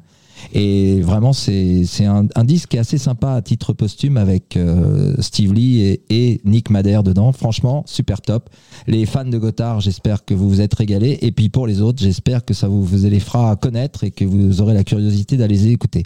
et 0.52 1.00
vraiment 1.00 1.32
c'est 1.32 1.84
un, 2.04 2.44
disque 2.44 2.70
qui 2.70 2.76
est 2.76 2.80
assez 2.80 2.98
sympa 2.98 3.32
à 3.32 3.42
titre 3.42 3.72
posthume 3.72 4.16
avec 4.16 4.56
euh, 4.56 5.14
Steve 5.20 5.52
Lee 5.52 6.00
et, 6.08 6.40
Nick 6.44 6.70
Madère 6.70 7.02
dedans. 7.02 7.32
Franchement 7.32 7.84
super 7.86 8.20
top. 8.20 8.50
Les 8.86 9.06
fans 9.06 9.24
de 9.24 9.38
Gotthard 9.38 9.80
j'espère 9.80 10.24
que 10.24 10.34
vous 10.34 10.48
vous 10.48 10.60
êtes 10.60 10.74
régalés. 10.74 11.18
Et 11.22 11.32
puis 11.32 11.48
pour 11.48 11.66
les 11.66 11.80
autres 11.80 12.02
j'espère 12.02 12.44
que 12.44 12.54
ça 12.54 12.68
vous, 12.68 12.82
vous 12.82 13.06
les 13.06 13.20
fera 13.20 13.56
connaître 13.56 14.04
et 14.04 14.10
que 14.10 14.24
vous 14.24 14.60
aurez 14.60 14.74
la 14.74 14.84
curiosité 14.84 15.36
d'aller 15.36 15.56
les 15.56 15.68
écouter. 15.68 16.02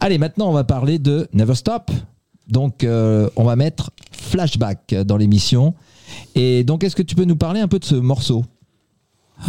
Allez 0.00 0.18
maintenant 0.18 0.48
on 0.48 0.52
va 0.52 0.64
parler 0.64 0.98
de 0.98 1.28
Never 1.32 1.54
Stop. 1.54 1.90
Donc, 2.48 2.84
euh, 2.84 3.28
on 3.36 3.44
va 3.44 3.56
mettre 3.56 3.90
flashback 4.12 4.94
dans 5.06 5.16
l'émission. 5.16 5.74
Et 6.34 6.64
donc, 6.64 6.84
est-ce 6.84 6.96
que 6.96 7.02
tu 7.02 7.14
peux 7.14 7.24
nous 7.24 7.36
parler 7.36 7.60
un 7.60 7.68
peu 7.68 7.78
de 7.78 7.84
ce 7.84 7.94
morceau? 7.94 8.44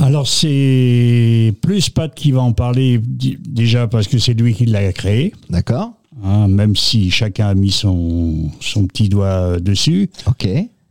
Alors, 0.02 0.28
c'est 0.28 1.54
plus 1.62 1.90
Pat 1.90 2.14
qui 2.14 2.32
va 2.32 2.42
en 2.42 2.52
parler, 2.54 3.00
déjà 3.02 3.88
parce 3.88 4.08
que 4.08 4.18
c'est 4.18 4.34
lui 4.34 4.54
qui 4.54 4.66
l'a 4.66 4.92
créé, 4.92 5.34
D'accord 5.50 5.94
hein, 6.24 6.48
même 6.48 6.76
si 6.76 7.12
chacun 7.12 7.48
a 7.48 7.54
mis 7.54 7.72
son, 7.72 8.50
son 8.60 8.88
petit 8.88 9.10
doigt 9.10 9.60
dessus. 9.60 10.10
Ok. 10.28 10.48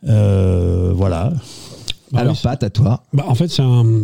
Euh, 0.07 0.93
voilà. 0.95 1.33
Bah 2.13 2.21
Alors, 2.21 2.35
oui, 2.35 2.41
Pat, 2.43 2.63
à 2.63 2.71
toi. 2.71 3.03
Bah, 3.13 3.25
en 3.27 3.35
fait, 3.35 3.51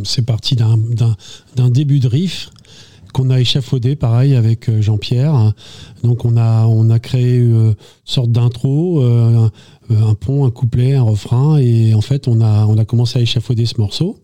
c'est 0.05 0.23
parti 0.27 0.57
d'un- 0.57 1.71
début 1.71 2.01
de 2.01 2.09
riff 2.09 2.51
qu'on 3.15 3.31
a 3.31 3.41
échafaudé, 3.41 3.97
pareil, 3.97 4.35
avec 4.35 4.69
euh, 4.69 4.81
Jean-Pierre. 4.83 5.53
Donc, 6.03 6.25
on 6.25 6.37
a, 6.37 6.67
on 6.67 6.91
a 6.91 6.99
créé 6.99 7.39
euh, 7.41 7.71
une 7.71 7.75
sorte 8.05 8.31
d'intro, 8.33 9.03
un, 9.03 9.51
un 9.91 10.15
pont, 10.15 10.45
un 10.45 10.51
couplet, 10.51 10.95
un 10.95 11.03
refrain. 11.03 11.57
Et 11.59 11.95
en 11.95 12.01
fait, 12.03 12.29
on 12.29 12.41
a, 12.41 12.67
on 12.67 12.77
a 12.79 12.85
commencé 12.85 13.19
à 13.19 13.23
échafauder 13.23 13.67
ce 13.67 13.81
morceau. 13.81 14.19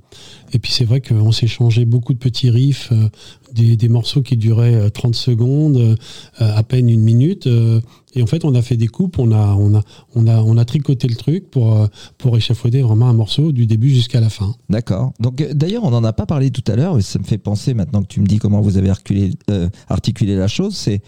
Et 0.52 0.58
puis, 0.58 0.72
c'est 0.72 0.84
vrai 0.84 1.00
qu'on 1.00 1.30
changé 1.32 1.84
beaucoup 1.84 2.14
de 2.14 2.18
petits 2.18 2.50
riffs, 2.50 2.90
euh, 2.92 3.08
des, 3.52 3.88
morceaux 3.88 4.22
qui 4.22 4.36
duraient 4.36 4.74
euh, 4.74 4.88
30 4.90 5.14
secondes, 5.14 5.76
euh, 5.76 5.96
à 6.38 6.62
peine 6.62 6.88
une 6.88 7.02
minute. 7.02 7.46
euh, 7.46 7.80
et 8.16 8.22
en 8.22 8.26
fait, 8.26 8.46
on 8.46 8.54
a 8.54 8.62
fait 8.62 8.78
des 8.78 8.88
coupes, 8.88 9.18
on 9.18 9.30
a, 9.30 10.64
tricoté 10.64 11.06
le 11.06 11.16
truc 11.16 11.50
pour, 11.50 11.76
euh, 11.76 12.36
échafauder 12.36 12.80
vraiment 12.80 13.08
un 13.08 13.12
morceau 13.12 13.52
du 13.52 13.66
début 13.66 13.90
jusqu'à 13.90 14.20
la 14.20 14.30
fin. 14.30 14.54
D'accord. 14.70 15.12
Euh, 15.22 15.52
d'ailleurs, 15.52 15.84
on 15.84 15.90
n'en 15.90 16.02
a 16.02 16.14
pas 16.14 16.24
parlé 16.24 16.50
tout 16.50 16.64
à 16.66 16.76
l'heure, 16.76 16.94
mais 16.94 17.02
ça 17.02 17.18
me 17.18 17.24
fait 17.24 17.36
penser 17.36 17.74
maintenant 17.74 18.02
que 18.02 18.08
tu 18.08 18.20
me 18.20 18.26
dis 18.26 18.38
comment 18.38 18.62
vous 18.62 18.78
avez 18.78 18.88
articulé, 18.88 19.32
euh, 19.50 19.68
articulé 19.88 20.34
la 20.34 20.48
chose. 20.48 20.74
C'est 20.74 21.02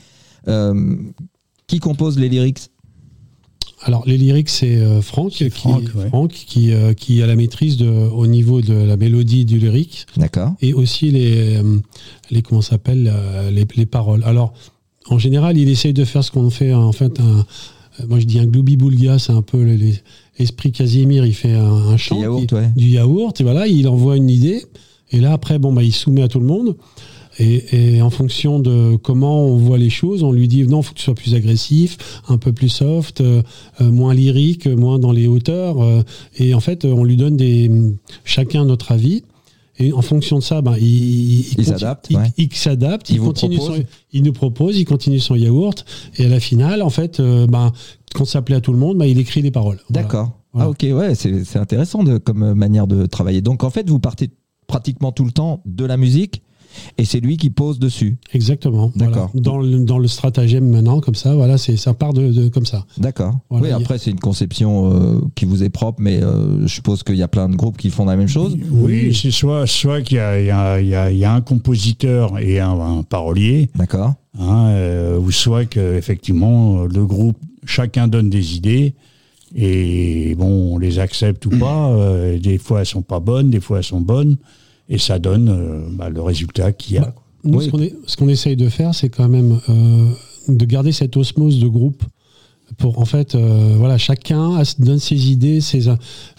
euh, 0.48 0.96
qui 1.66 1.78
compose 1.78 2.18
les 2.18 2.28
lyrics? 2.28 2.70
Alors 3.82 4.02
les 4.06 4.18
lyrics 4.18 4.48
c'est 4.48 4.76
euh, 4.76 5.00
Franck, 5.02 5.30
qui, 5.32 5.48
Franck, 5.50 5.82
ouais. 5.94 6.08
Franck 6.08 6.30
qui, 6.32 6.72
euh, 6.72 6.94
qui 6.94 7.22
a 7.22 7.26
la 7.26 7.36
maîtrise 7.36 7.76
de, 7.76 7.86
au 7.88 8.26
niveau 8.26 8.60
de 8.60 8.72
la 8.74 8.96
mélodie 8.96 9.44
du 9.44 9.58
lyrique 9.58 10.06
D'accord. 10.16 10.52
et 10.60 10.74
aussi 10.74 11.10
les, 11.10 11.56
euh, 11.58 11.78
les 12.30 12.42
comment 12.42 12.60
ça 12.60 12.70
s'appelle 12.70 13.12
les, 13.52 13.66
les 13.76 13.86
paroles. 13.86 14.22
Alors 14.24 14.52
en 15.08 15.18
général 15.18 15.56
il 15.56 15.68
essaye 15.68 15.92
de 15.92 16.04
faire 16.04 16.24
ce 16.24 16.30
qu'on 16.32 16.50
fait 16.50 16.74
en 16.74 16.92
fait 16.92 17.20
un 17.20 17.46
moi 18.08 18.18
je 18.20 18.26
dis 18.26 18.38
un 18.38 18.46
gloubi 18.46 18.76
boulga 18.76 19.18
c'est 19.18 19.32
un 19.32 19.42
peu 19.42 19.62
le- 19.62 19.74
les- 19.74 20.00
l'esprit 20.38 20.70
Casimir 20.72 21.24
il 21.26 21.34
fait 21.34 21.54
un, 21.54 21.64
un 21.72 21.96
chant 21.96 22.20
yaourt, 22.20 22.46
qui- 22.46 22.54
ouais. 22.54 22.70
du 22.76 22.88
yaourt 22.90 23.40
et 23.40 23.44
voilà 23.44 23.66
il 23.66 23.86
envoie 23.88 24.16
une 24.16 24.30
idée 24.30 24.64
et 25.12 25.20
là 25.20 25.32
après 25.32 25.58
bon 25.58 25.72
bah 25.72 25.82
il 25.82 25.92
soumet 25.92 26.22
à 26.22 26.28
tout 26.28 26.40
le 26.40 26.46
monde 26.46 26.76
et, 27.38 27.94
et 27.96 28.02
en 28.02 28.10
fonction 28.10 28.58
de 28.58 28.96
comment 28.96 29.44
on 29.46 29.56
voit 29.56 29.78
les 29.78 29.90
choses, 29.90 30.22
on 30.22 30.32
lui 30.32 30.48
dit 30.48 30.64
non, 30.66 30.82
faut 30.82 30.92
que 30.92 30.98
tu 30.98 31.04
sois 31.04 31.14
plus 31.14 31.34
agressif, 31.34 31.96
un 32.28 32.38
peu 32.38 32.52
plus 32.52 32.68
soft, 32.68 33.20
euh, 33.20 33.42
euh, 33.80 33.90
moins 33.90 34.14
lyrique, 34.14 34.66
moins 34.66 34.98
dans 34.98 35.12
les 35.12 35.26
hauteurs. 35.26 35.80
euh, 35.82 36.02
et 36.38 36.54
en 36.54 36.60
fait, 36.60 36.84
on 36.84 37.04
lui 37.04 37.16
donne 37.16 37.36
des 37.36 37.70
chacun 38.24 38.64
notre 38.64 38.92
avis. 38.92 39.22
Et 39.80 39.92
en 39.92 40.02
fonction 40.02 40.38
de 40.38 40.42
ça, 40.42 40.60
ben, 40.60 40.74
il, 40.80 41.40
il, 41.56 41.64
s'adapte, 41.64 42.08
Il, 42.10 42.16
ouais. 42.16 42.32
il 42.36 42.52
s'adapte. 42.52 43.10
Il 43.10 43.14
Il, 43.14 43.20
vous 43.20 43.26
continue 43.28 43.58
propose 43.58 43.76
son- 43.76 43.84
il 44.12 44.22
nous 44.24 44.32
propose, 44.32 44.76
il 44.76 44.84
continue 44.84 45.20
son 45.20 45.36
yaourt. 45.36 45.84
Et 46.16 46.24
à 46.24 46.28
la 46.28 46.40
finale, 46.40 46.82
en 46.82 46.90
fait, 46.90 47.20
euh, 47.20 47.46
ben, 47.46 47.72
quand 48.12 48.24
ça 48.24 48.42
plaît 48.42 48.56
à 48.56 48.60
tout 48.60 48.72
le 48.72 48.78
monde, 48.78 48.98
ben, 48.98 49.04
il 49.04 49.20
écrit 49.20 49.40
les 49.40 49.52
paroles. 49.52 49.78
D'accord. 49.88 50.32
Voilà. 50.52 50.66
Ah, 50.66 50.70
ok, 50.70 50.84
ouais, 50.98 51.14
c'est 51.14 51.58
intéressant 51.58 52.02
de, 52.02 52.18
comme 52.18 52.54
manière 52.54 52.88
de 52.88 53.06
travailler. 53.06 53.40
Donc, 53.40 53.62
en 53.62 53.70
fait, 53.70 53.88
vous 53.88 54.00
partez 54.00 54.30
pratiquement 54.66 55.12
tout 55.12 55.24
le 55.24 55.30
temps 55.30 55.62
de 55.64 55.84
la 55.84 55.96
musique 55.96 56.42
et 56.98 57.04
c'est 57.04 57.20
lui 57.20 57.36
qui 57.36 57.50
pose 57.50 57.78
dessus. 57.78 58.16
Exactement. 58.32 58.92
voilà. 58.94 59.12
D'accord. 59.12 59.30
Dans, 59.34 59.58
le, 59.58 59.78
dans 59.84 59.98
le 59.98 60.08
stratagème 60.08 60.68
maintenant, 60.68 61.00
comme 61.00 61.14
ça, 61.14 61.34
voilà, 61.34 61.58
c'est 61.58 61.76
ça 61.76 61.94
part 61.94 62.12
de, 62.12 62.30
de- 62.32 62.48
comme 62.48 62.66
ça. 62.66 62.84
D'accord. 62.98 63.38
Voilà, 63.50 63.66
oui, 63.66 63.72
a- 63.72 63.76
après, 63.76 63.98
c'est 63.98 64.10
une 64.10 64.20
conception 64.20 64.92
euh, 64.92 65.20
qui 65.34 65.44
vous 65.44 65.62
est 65.62 65.68
propre, 65.68 66.00
mais 66.02 66.22
euh, 66.22 66.62
je 66.62 66.66
suppose 66.74 67.02
qu'il 67.02 67.16
y 67.16 67.22
a 67.22 67.28
plein 67.28 67.48
de 67.48 67.56
groupes 67.56 67.76
qui 67.76 67.90
font 67.90 68.04
la 68.04 68.16
même 68.16 68.28
chose. 68.28 68.56
Oui, 68.70 69.14
c'est 69.14 69.30
soit, 69.30 69.66
soit 69.66 70.02
qu'il 70.02 70.16
y 70.16 70.20
a, 70.20 70.40
il 70.40 70.46
y, 70.46 70.50
a, 70.50 70.80
il 70.80 70.88
y 70.88 70.94
a- 70.94 71.10
il 71.10 71.18
y 71.18 71.24
a 71.24 71.32
un 71.32 71.40
compositeur 71.40 72.38
et 72.38 72.60
un, 72.60 72.70
un 72.78 73.02
parolier, 73.02 73.70
D'accord. 73.76 74.14
hein, 74.38 74.66
euh, 74.68 75.18
ou 75.18 75.30
soit 75.30 75.64
que 75.64 75.96
effectivement 75.96 76.84
le 76.84 77.06
groupe, 77.06 77.36
chacun 77.64 78.08
donne 78.08 78.30
des 78.30 78.56
idées 78.56 78.94
et 79.54 80.34
bon, 80.36 80.74
on 80.74 80.78
les 80.78 80.98
accepte 80.98 81.46
ou 81.46 81.50
pas. 81.50 81.88
euh, 81.92 82.38
des 82.38 82.58
fois, 82.58 82.80
elles 82.80 82.86
sont 82.86 83.02
pas 83.02 83.20
bonnes, 83.20 83.50
des 83.50 83.60
fois, 83.60 83.78
elles 83.78 83.84
sont 83.84 84.00
bonnes, 84.00 84.36
et 84.88 84.98
ça 84.98 85.18
donne 85.18 85.48
euh, 85.48 85.88
bah, 85.92 86.08
le 86.10 86.20
résultat 86.22 86.72
qu'il 86.72 86.96
y 86.96 86.98
a. 86.98 87.02
Bah, 87.02 87.14
Nous, 87.44 87.58
Oui. 87.58 87.64
ce 87.66 87.70
qu'on 87.70 87.80
est- 87.80 87.94
ce 88.06 88.16
qu'on 88.16 88.28
essaye 88.28 88.56
de 88.56 88.68
faire, 88.68 88.94
c'est 88.94 89.08
quand 89.08 89.28
même 89.28 89.60
euh, 89.68 90.08
de 90.48 90.64
garder 90.64 90.92
cette 90.92 91.16
osmose 91.16 91.60
de 91.60 91.68
groupe. 91.68 92.02
Pour 92.76 92.98
en 92.98 93.06
fait, 93.06 93.34
euh, 93.34 93.76
voilà, 93.78 93.96
chacun 93.96 94.56
a- 94.56 94.74
donne 94.78 94.98
ses 94.98 95.30
idées, 95.30 95.60
ses, 95.62 95.88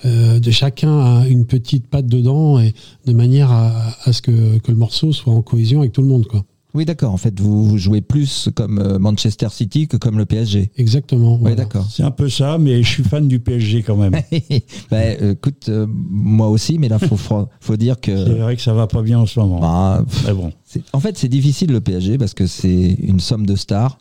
euh, 0.06 0.40
de 0.40 0.52
chacun 0.52 1.00
a 1.00 1.28
une 1.28 1.46
petite 1.46 1.88
patte 1.88 2.06
dedans, 2.06 2.60
et 2.60 2.74
de 3.08 3.14
manière 3.14 3.50
à, 3.52 3.96
à 4.04 4.14
ce 4.14 4.22
que, 4.22 4.60
que 4.60 4.72
le 4.72 4.78
morceau 4.78 5.12
soit 5.12 5.34
en 5.34 5.42
cohésion 5.42 5.80
avec 5.80 5.92
tout 5.94 6.02
le 6.02 6.08
monde, 6.08 6.28
quoi. 6.28 6.44
Oui, 6.76 6.86
d'accord. 6.86 7.12
En 7.14 7.18
fait, 7.18 7.40
vous, 7.40 7.66
vous 7.66 7.78
jouez 7.80 8.02
plus 8.02 8.50
comme 8.54 8.78
euh, 8.78 9.00
Manchester 9.00 9.48
City 9.50 9.88
que 9.88 9.98
comme 9.98 10.18
le 10.20 10.26
PSG. 10.26 10.72
Exactement. 10.78 11.34
Oui, 11.34 11.40
voilà. 11.42 11.56
d'accord. 11.56 11.88
C'est 11.90 12.04
un 12.04 12.12
peu 12.12 12.30
ça, 12.30 12.58
mais 12.60 12.84
je 12.84 12.88
suis 12.90 13.04
fan 13.04 13.28
du 13.28 13.40
PSG 13.40 13.82
quand 13.82 13.96
même. 13.96 14.14
bah, 14.92 15.14
écoute, 15.14 15.66
euh, 15.70 15.88
moi 15.90 16.48
aussi, 16.50 16.78
mais 16.78 16.88
là, 16.88 17.00
faut, 17.00 17.18
faut, 17.18 17.48
faut 17.60 17.76
dire 17.76 17.96
C'est 18.04 18.12
que. 18.14 18.40
vrai 18.40 18.56
que 18.56 18.62
ça 18.62 18.74
va 18.74 18.86
pas 18.86 19.02
bien 19.02 19.18
en 19.20 19.26
ce 19.26 19.40
moment. 19.40 19.60
Bah, 19.60 20.06
Mais 20.28 20.34
bon. 20.34 20.52
c'est- 20.64 20.84
en 20.94 21.00
fait, 21.00 21.18
c'est 21.18 21.28
difficile 21.30 21.72
le 21.72 21.82
PSG 21.82 22.18
parce 22.20 22.36
que 22.36 22.46
c'est 22.46 22.98
une 23.02 23.20
somme 23.20 23.46
de 23.48 23.56
stars. 23.56 23.98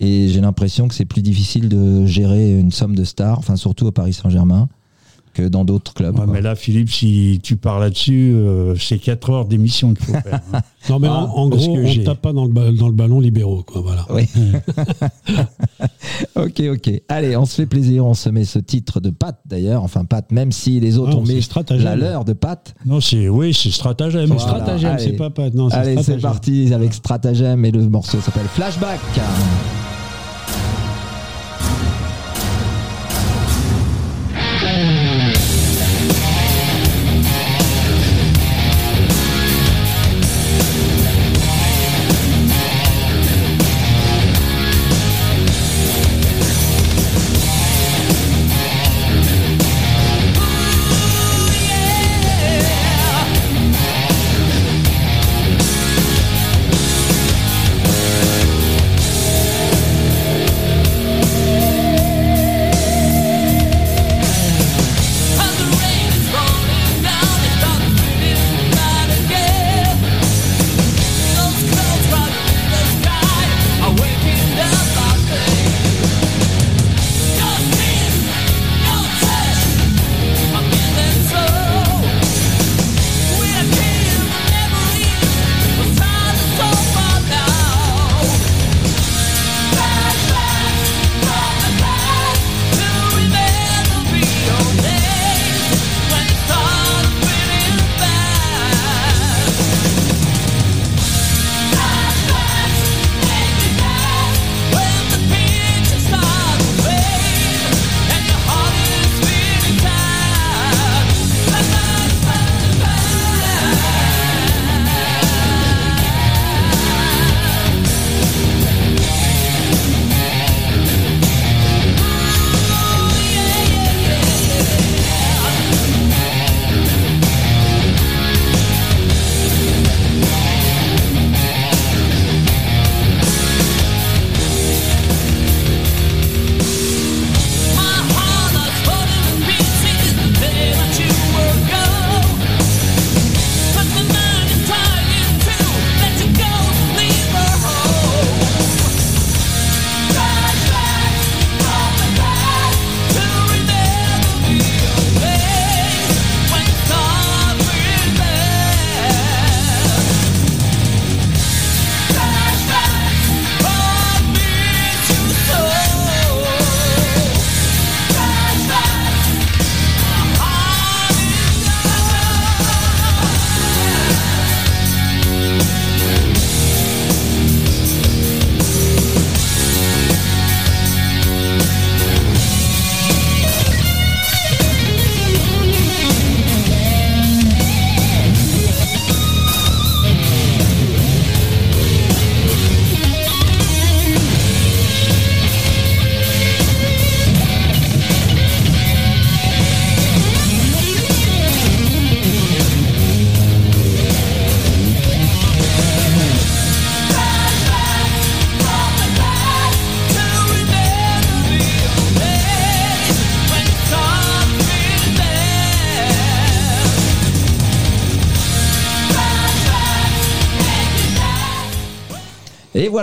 Et 0.00 0.28
j'ai 0.28 0.40
l'impression 0.40 0.88
que 0.88 0.94
c'est 0.94 1.04
plus 1.04 1.22
difficile 1.22 1.68
de 1.68 2.04
gérer 2.04 2.58
une 2.58 2.72
somme 2.72 2.96
de 2.96 3.04
stars, 3.04 3.38
enfin 3.38 3.54
surtout 3.54 3.86
au 3.86 3.92
Paris 3.92 4.12
Saint-Germain, 4.12 4.68
que 5.34 5.42
dans 5.48 5.64
d'autres 5.64 5.92
clubs. 5.92 6.18
Ouais, 6.18 6.24
mais 6.26 6.40
là, 6.40 6.54
Philippe, 6.54 6.90
si 6.90 7.40
tu 7.42 7.56
parles 7.56 7.82
là-dessus, 7.82 8.32
euh, 8.34 8.74
c'est 8.76 8.98
4 8.98 9.30
heures 9.30 9.44
d'émission 9.44 9.92
qu'il 9.92 10.06
faut 10.06 10.12
faire. 10.12 10.40
hein. 10.52 10.60
Non, 10.90 10.98
mais 10.98 11.08
Ah, 11.08 11.24
en, 11.34 11.44
en 11.46 11.50
parce 11.50 11.62
gros, 11.64 11.76
que 11.76 11.80
on 11.80 11.86
j'ai- 11.86 12.04
tape 12.04 12.20
pas 12.20 12.34
dans 12.34 12.44
le, 12.44 12.52
ba- 12.52 12.70
dans 12.70 12.88
le 12.88 12.92
ballon 12.94 13.18
libéraux, 13.18 13.62
quoi. 13.62 13.80
Voilà. 13.80 14.04
Oui. 14.10 14.28
ok, 16.36 16.62
ok. 16.74 17.02
Allez, 17.08 17.36
on 17.38 17.46
se 17.46 17.54
fait 17.54 17.66
plaisir. 17.66 18.04
On 18.04 18.12
se 18.14 18.28
met 18.28 18.44
ce 18.44 18.58
titre 18.58 19.00
de 19.00 19.08
Pat 19.10 19.38
d'ailleurs. 19.46 19.82
Enfin, 19.82 20.04
Pat, 20.04 20.30
même 20.30 20.52
si 20.52 20.80
les 20.80 20.98
autres 20.98 21.12
Ah, 21.14 21.18
ont 21.18 21.22
mis 21.22 21.40
la 21.82 21.96
leur 21.96 22.24
de 22.26 22.34
Pat. 22.34 22.74
non, 22.84 23.00
c'est 23.00 23.28
oui, 23.30 23.54
c'est 23.54 23.70
stratagème. 23.70 24.26
Voilà. 24.26 24.42
Stratagème, 24.42 24.98
c'est 24.98 25.12
pas. 25.12 25.30
Non, 25.54 25.70
c'est 25.70 25.76
Allez, 25.76 26.02
c'est 26.02 26.18
parti 26.20 26.72
avec 26.74 26.92
Stratagème 26.92 27.64
et 27.64 27.70
le 27.70 27.88
morceau 27.88 28.20
s'appelle 28.20 28.46
Flashback. 28.52 29.00
Flashback. 29.14 29.83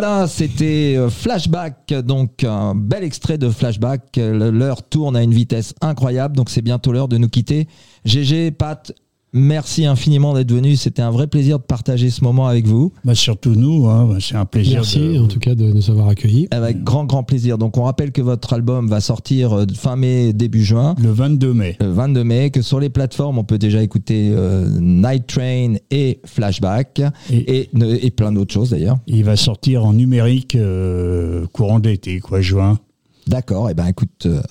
Voilà, 0.02 0.28
c'était 0.28 0.96
euh, 0.98 1.12
Flashback, 1.12 1.94
donc 2.04 2.44
un 2.44 2.74
bel 2.74 3.04
extrait 3.04 3.38
de 3.38 3.52
Flashback. 3.52 4.18
Euh, 4.18 4.50
L'heure 4.50 4.82
tourne 4.82 5.16
à 5.16 5.22
une 5.22 5.32
vitesse 5.32 5.76
incroyable, 5.80 6.36
donc 6.36 6.50
c'est 6.50 6.64
bientôt 6.64 6.92
l'heure 6.92 7.08
de 7.08 7.20
nous 7.20 7.30
quitter. 7.30 7.68
GG, 8.06 8.50
Pat, 8.50 8.92
merci 9.34 9.86
infiniment 9.86 10.34
d'être 10.34 10.52
venu. 10.52 10.76
C'était 10.76 11.02
un 11.02 11.12
vrai 11.12 11.28
plaisir 11.28 11.60
de 11.60 11.64
partager 11.64 12.10
ce 12.10 12.24
moment 12.24 12.48
avec 12.48 12.66
vous. 12.68 12.92
Bah, 13.06 13.16
surtout 13.16 13.56
nous, 13.56 13.88
hein, 13.88 14.06
bah, 14.10 14.18
c'est 14.20 14.36
un 14.36 14.46
plaisir. 14.46 14.76
Merci 14.82 15.00
de- 15.00 15.20
en 15.20 15.28
tout 15.28 15.40
cas 15.40 15.56
de 15.56 15.66
nous 15.72 15.90
avoir 15.90 16.08
accueillis. 16.10 16.48
Avec 16.52 16.84
grand, 16.84 17.06
grand 17.06 17.24
plaisir. 17.24 17.58
Donc 17.58 17.78
on 17.78 17.84
rappelle 17.84 18.12
que 18.12 18.22
votre 18.22 18.54
album 18.54 18.88
va 18.88 19.00
sortir 19.02 19.54
euh, 19.54 19.66
fin 19.74 19.96
mai, 19.96 20.34
début 20.34 20.64
juin. 20.64 20.96
Le 21.02 21.12
22 21.12 21.54
mai. 21.54 21.78
le 21.80 21.88
22 21.90 22.24
mai, 22.24 22.50
que 22.52 22.62
sur 22.62 22.80
les 22.80 22.90
plateformes, 22.90 23.38
on 23.38 23.44
peut 23.44 23.58
déjà 23.58 23.82
écouter 23.84 24.32
euh, 24.34 24.68
Night 24.80 25.28
Train 25.28 25.76
et 25.92 26.20
Flashback 26.26 27.02
Et- 27.30 27.70
et, 27.74 28.12
plein 28.12 28.32
d'autres 28.32 28.54
choses 28.54 28.72
d'ailleurs. 28.72 28.98
Il 29.08 29.24
va 29.24 29.36
sortir 29.36 29.86
en 29.86 29.94
numérique 29.94 30.56
euh, 30.56 31.46
courant 31.54 31.80
d'été, 31.80 32.20
quoi, 32.20 32.42
juin. 32.42 32.80
D'accord, 33.28 33.70
et 33.70 33.74
ben 33.74 33.86
écoute, 33.88 34.26
euh, 34.26 34.42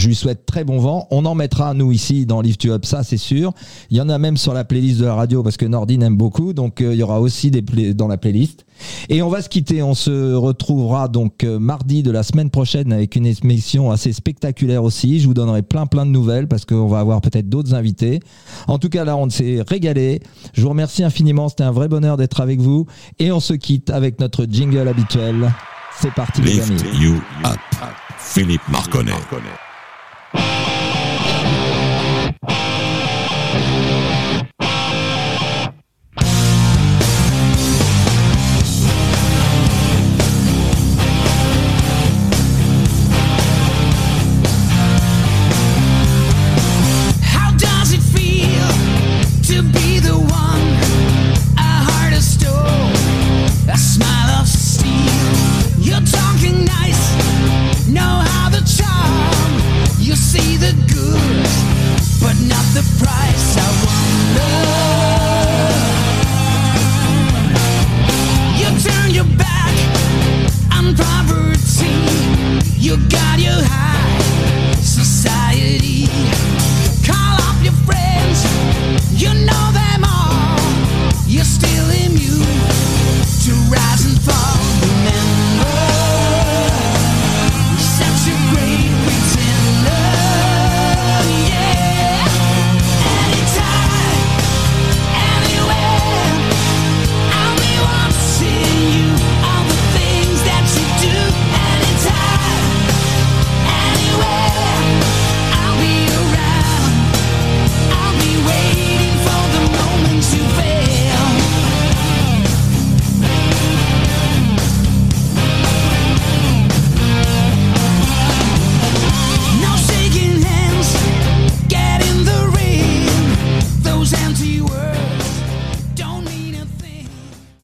je 0.00 0.08
lui 0.08 0.14
souhaite 0.14 0.46
très 0.46 0.64
bon 0.64 0.78
vent. 0.78 1.06
On 1.10 1.24
en 1.26 1.34
mettra, 1.34 1.74
nous, 1.74 1.92
ici, 1.92 2.24
dans 2.24 2.40
Lift 2.40 2.64
You 2.64 2.72
Up, 2.72 2.84
ça, 2.86 3.02
c'est 3.02 3.16
sûr. 3.18 3.52
Il 3.90 3.96
y 3.96 4.00
en 4.00 4.08
a 4.08 4.16
même 4.18 4.36
sur 4.38 4.54
la 4.54 4.64
playlist 4.64 4.98
de 4.98 5.04
la 5.04 5.14
radio 5.14 5.42
parce 5.42 5.56
que 5.58 5.66
Nordine 5.66 6.02
aime 6.02 6.16
beaucoup. 6.16 6.52
Donc, 6.54 6.80
euh, 6.80 6.94
il 6.94 6.98
y 6.98 7.02
aura 7.02 7.20
aussi 7.20 7.50
des 7.50 7.60
play- 7.62 7.92
dans 7.92 8.08
la 8.08 8.16
playlist. 8.16 8.64
Et 9.10 9.20
on 9.20 9.28
va 9.28 9.42
se 9.42 9.48
quitter. 9.50 9.82
On 9.82 9.92
se 9.94 10.32
retrouvera 10.34 11.08
donc 11.08 11.44
euh, 11.44 11.58
mardi 11.58 12.02
de 12.02 12.10
la 12.10 12.22
semaine 12.22 12.48
prochaine 12.48 12.92
avec 12.94 13.14
une 13.14 13.26
émission 13.26 13.90
assez 13.90 14.12
spectaculaire 14.14 14.82
aussi. 14.84 15.20
Je 15.20 15.26
vous 15.26 15.34
donnerai 15.34 15.60
plein, 15.62 15.84
plein 15.86 16.06
de 16.06 16.10
nouvelles 16.10 16.48
parce 16.48 16.64
qu'on 16.64 16.86
va 16.86 17.00
avoir 17.00 17.20
peut-être 17.20 17.48
d'autres 17.50 17.74
invités. 17.74 18.20
En 18.68 18.78
tout 18.78 18.88
cas, 18.88 19.04
là, 19.04 19.18
on 19.18 19.28
s'est 19.28 19.62
régalé. 19.68 20.20
Je 20.54 20.62
vous 20.62 20.70
remercie 20.70 21.04
infiniment. 21.04 21.50
C'était 21.50 21.64
un 21.64 21.72
vrai 21.72 21.88
bonheur 21.88 22.16
d'être 22.16 22.40
avec 22.40 22.58
vous. 22.60 22.86
Et 23.18 23.30
on 23.32 23.40
se 23.40 23.52
quitte 23.52 23.90
avec 23.90 24.18
notre 24.18 24.46
jingle 24.48 24.88
habituel. 24.88 25.52
C'est 26.00 26.12
parti, 26.14 26.40
les 26.40 26.58
amis. 26.60 26.70
Lift 26.70 26.86
You 27.02 27.14
Up. 27.44 27.58
Philippe 28.18 28.66
Marconnet. 28.70 29.12